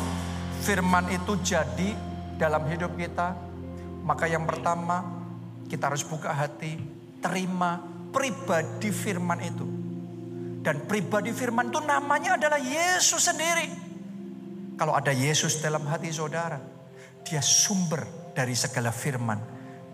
[0.63, 1.91] firman itu jadi
[2.39, 3.35] dalam hidup kita,
[4.07, 5.03] maka yang pertama
[5.67, 6.79] kita harus buka hati,
[7.19, 7.83] terima
[8.15, 9.67] pribadi firman itu.
[10.63, 13.67] Dan pribadi firman itu namanya adalah Yesus sendiri.
[14.79, 16.63] Kalau ada Yesus dalam hati saudara,
[17.27, 18.07] dia sumber
[18.39, 19.43] dari segala firman.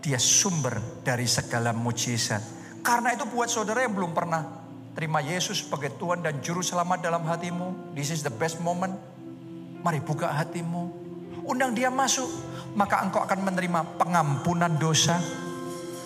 [0.05, 2.45] Dia sumber dari segala mujizat.
[2.85, 4.45] Karena itu buat saudara yang belum pernah
[4.93, 7.97] terima Yesus sebagai Tuhan dan Juru Selamat dalam hatimu.
[7.97, 9.10] This is the best moment.
[9.81, 10.83] Mari buka hatimu.
[11.45, 12.29] Undang dia masuk.
[12.77, 15.19] Maka engkau akan menerima pengampunan dosa.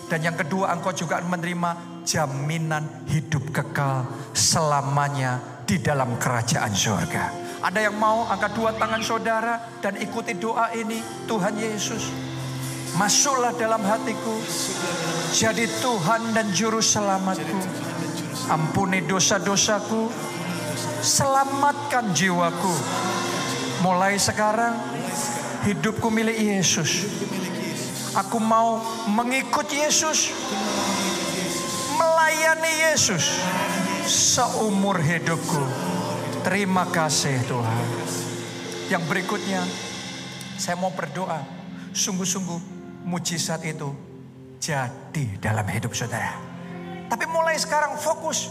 [0.06, 1.70] Dan yang kedua engkau juga akan menerima
[2.06, 7.24] jaminan hidup kekal selamanya di dalam kerajaan surga.
[7.66, 11.02] Ada yang mau angkat dua tangan saudara dan ikuti doa ini.
[11.26, 12.14] Tuhan Yesus,
[12.94, 14.38] masuklah dalam hatiku.
[15.34, 17.58] Jadi Tuhan dan Juru Selamatku.
[18.46, 20.06] Ampuni dosa-dosaku.
[21.02, 22.74] Selamatkan jiwaku.
[23.84, 24.72] Mulai sekarang
[25.68, 27.04] hidupku milik Yesus.
[28.16, 28.80] Aku mau
[29.12, 30.32] mengikut Yesus.
[32.00, 33.36] Melayani Yesus.
[34.08, 35.60] Seumur hidupku.
[36.40, 37.84] Terima kasih Tuhan.
[38.86, 39.60] Yang berikutnya,
[40.56, 41.42] saya mau berdoa.
[41.92, 42.60] Sungguh-sungguh
[43.04, 43.92] mujizat itu
[44.62, 46.38] jadi dalam hidup saudara.
[47.06, 48.48] Tapi mulai sekarang fokus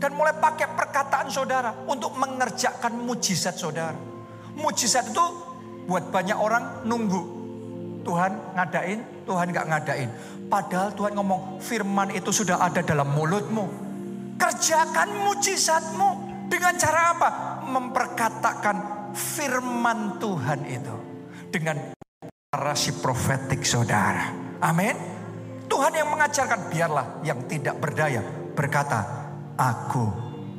[0.00, 4.11] dan mulai pakai perkataan saudara untuk mengerjakan mujizat saudara.
[4.58, 5.26] Mujizat itu
[5.88, 7.22] buat banyak orang nunggu.
[8.02, 10.10] Tuhan ngadain, Tuhan gak ngadain.
[10.50, 13.64] Padahal Tuhan ngomong firman itu sudah ada dalam mulutmu.
[14.36, 16.08] Kerjakan mujizatmu
[16.50, 17.28] dengan cara apa?
[17.70, 18.76] Memperkatakan
[19.14, 20.96] firman Tuhan itu.
[21.52, 21.94] Dengan
[22.52, 24.28] narasi profetik saudara.
[24.60, 24.92] Amin.
[25.72, 28.20] Tuhan yang mengajarkan biarlah yang tidak berdaya
[28.52, 29.00] berkata,
[29.56, 30.04] aku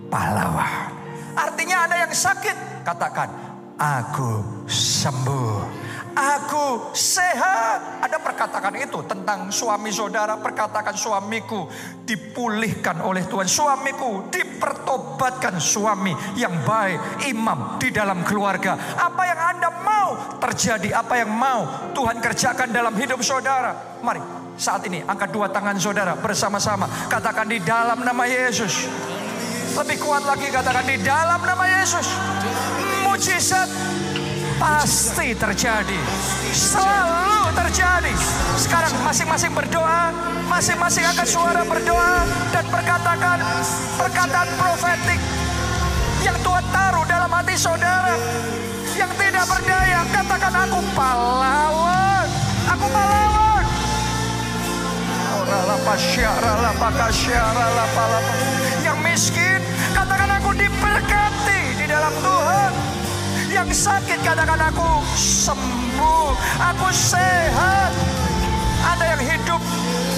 [0.10, 0.90] pahlawan.
[1.38, 5.84] Artinya ada yang sakit, katakan, aku sembuh.
[6.14, 8.06] Aku sehat.
[8.06, 10.38] Ada perkataan itu tentang suami saudara.
[10.38, 11.66] Perkatakan suamiku
[12.06, 13.50] dipulihkan oleh Tuhan.
[13.50, 17.26] Suamiku dipertobatkan suami yang baik.
[17.26, 18.78] Imam di dalam keluarga.
[18.94, 20.94] Apa yang Anda mau terjadi.
[20.94, 21.66] Apa yang mau
[21.98, 23.98] Tuhan kerjakan dalam hidup saudara.
[24.06, 24.22] Mari
[24.54, 26.86] saat ini angkat dua tangan saudara bersama-sama.
[27.10, 28.86] Katakan di dalam nama Yesus.
[29.74, 32.06] Lebih kuat lagi katakan di dalam nama Yesus.
[33.24, 33.72] Mujizat
[34.60, 35.96] pasti terjadi.
[36.52, 38.12] Selalu terjadi.
[38.60, 40.12] Sekarang masing-masing berdoa.
[40.52, 42.28] Masing-masing angkat suara berdoa.
[42.52, 43.40] Dan berkatakan
[43.96, 45.24] perkataan profetik.
[46.20, 48.12] Yang Tuhan taruh dalam hati saudara.
[48.92, 50.04] Yang tidak berdaya.
[50.12, 52.28] Katakan aku pahlawan.
[52.76, 53.66] Aku pahlawan.
[58.84, 59.64] Yang miskin,
[59.96, 62.93] katakan aku diberkati di dalam Tuhan.
[63.54, 66.28] Yang sakit, katakan aku sembuh,
[66.58, 67.94] aku sehat.
[68.82, 69.62] Ada yang hidup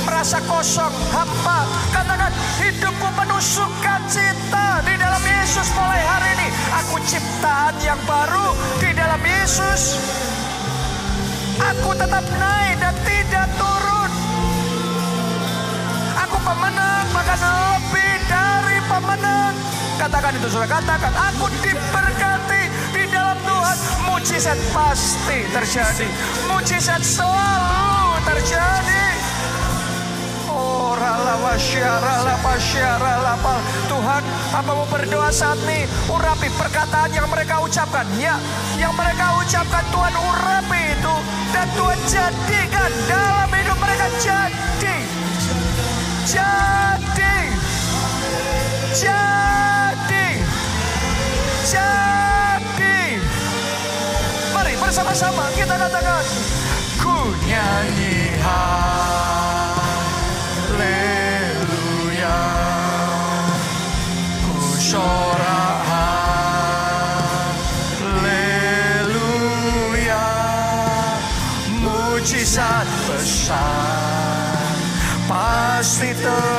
[0.08, 1.68] merasa kosong, hampa.
[1.92, 2.32] Katakan
[2.64, 6.48] hidupku penuh sukacita di dalam Yesus mulai hari ini.
[6.80, 10.00] Aku ciptaan yang baru di dalam Yesus.
[11.60, 14.12] Aku tetap naik dan tidak turun
[16.46, 19.54] pemenang, bahkan lebih dari pemenang.
[19.98, 22.75] Katakan itu sudah katakan, aku diberkati di
[23.26, 23.78] dalam Tuhan.
[24.06, 26.08] Mujizat pasti terjadi.
[26.46, 29.06] Mujizat selalu terjadi.
[33.90, 34.24] Tuhan,
[34.54, 35.90] apa mau berdoa saat ini?
[36.14, 38.06] Urapi perkataan yang mereka ucapkan.
[38.22, 38.38] Ya,
[38.78, 41.16] yang mereka ucapkan Tuhan urapi itu.
[41.50, 44.98] Dan Tuhan jadikan dalam hidup mereka jadi
[46.26, 47.38] jadi
[48.94, 50.26] jadi
[51.66, 52.15] jadi
[54.96, 55.52] bersama-sama.
[55.52, 56.24] Kita katakan
[57.04, 59.60] ku nyanyi haleluya.
[64.40, 65.84] Ku sorak
[68.08, 70.24] haleluya.
[71.84, 74.64] Mujizat besar
[75.28, 76.55] pasti terjadi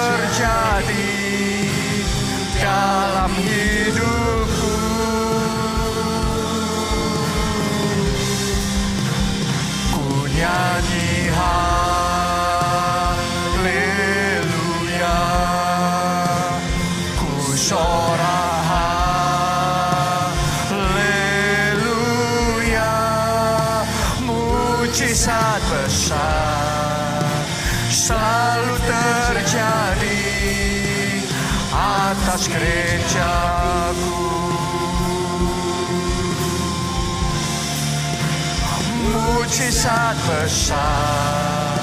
[39.86, 41.78] Mujizat besar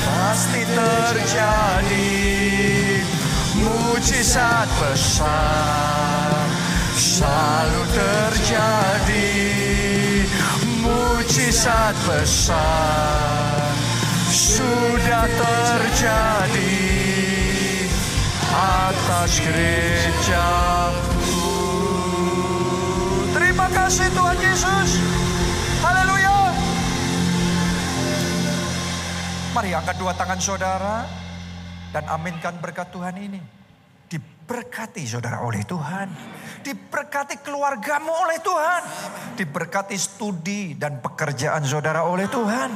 [0.00, 2.08] pasti terjadi.
[3.52, 6.48] Mujizat besar
[6.96, 9.28] selalu terjadi.
[10.80, 13.60] Mujizat besar
[14.32, 16.80] sudah terjadi
[18.56, 21.28] atas gerejaku.
[23.36, 24.96] Terima kasih Tuhan Yesus.
[29.52, 31.04] Mari angkat dua tangan saudara
[31.92, 33.36] dan aminkan berkat Tuhan ini.
[34.08, 36.08] Diberkati saudara oleh Tuhan.
[36.64, 38.82] Diberkati keluargamu oleh Tuhan.
[39.36, 42.72] Diberkati studi dan pekerjaan saudara oleh Tuhan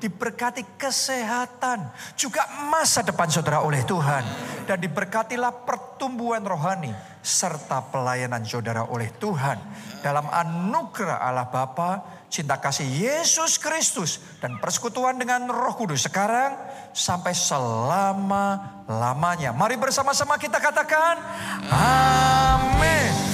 [0.00, 1.84] diberkati kesehatan,
[2.16, 4.24] juga masa depan saudara oleh Tuhan.
[4.64, 6.88] Dan diberkatilah pertumbuhan rohani
[7.20, 9.60] serta pelayanan saudara oleh Tuhan.
[10.00, 16.56] Dalam anugerah Allah Bapa, cinta kasih Yesus Kristus dan persekutuan dengan Roh Kudus sekarang
[16.96, 19.52] sampai selama-lamanya.
[19.52, 21.18] Mari bersama-sama kita katakan
[21.68, 23.30] amin.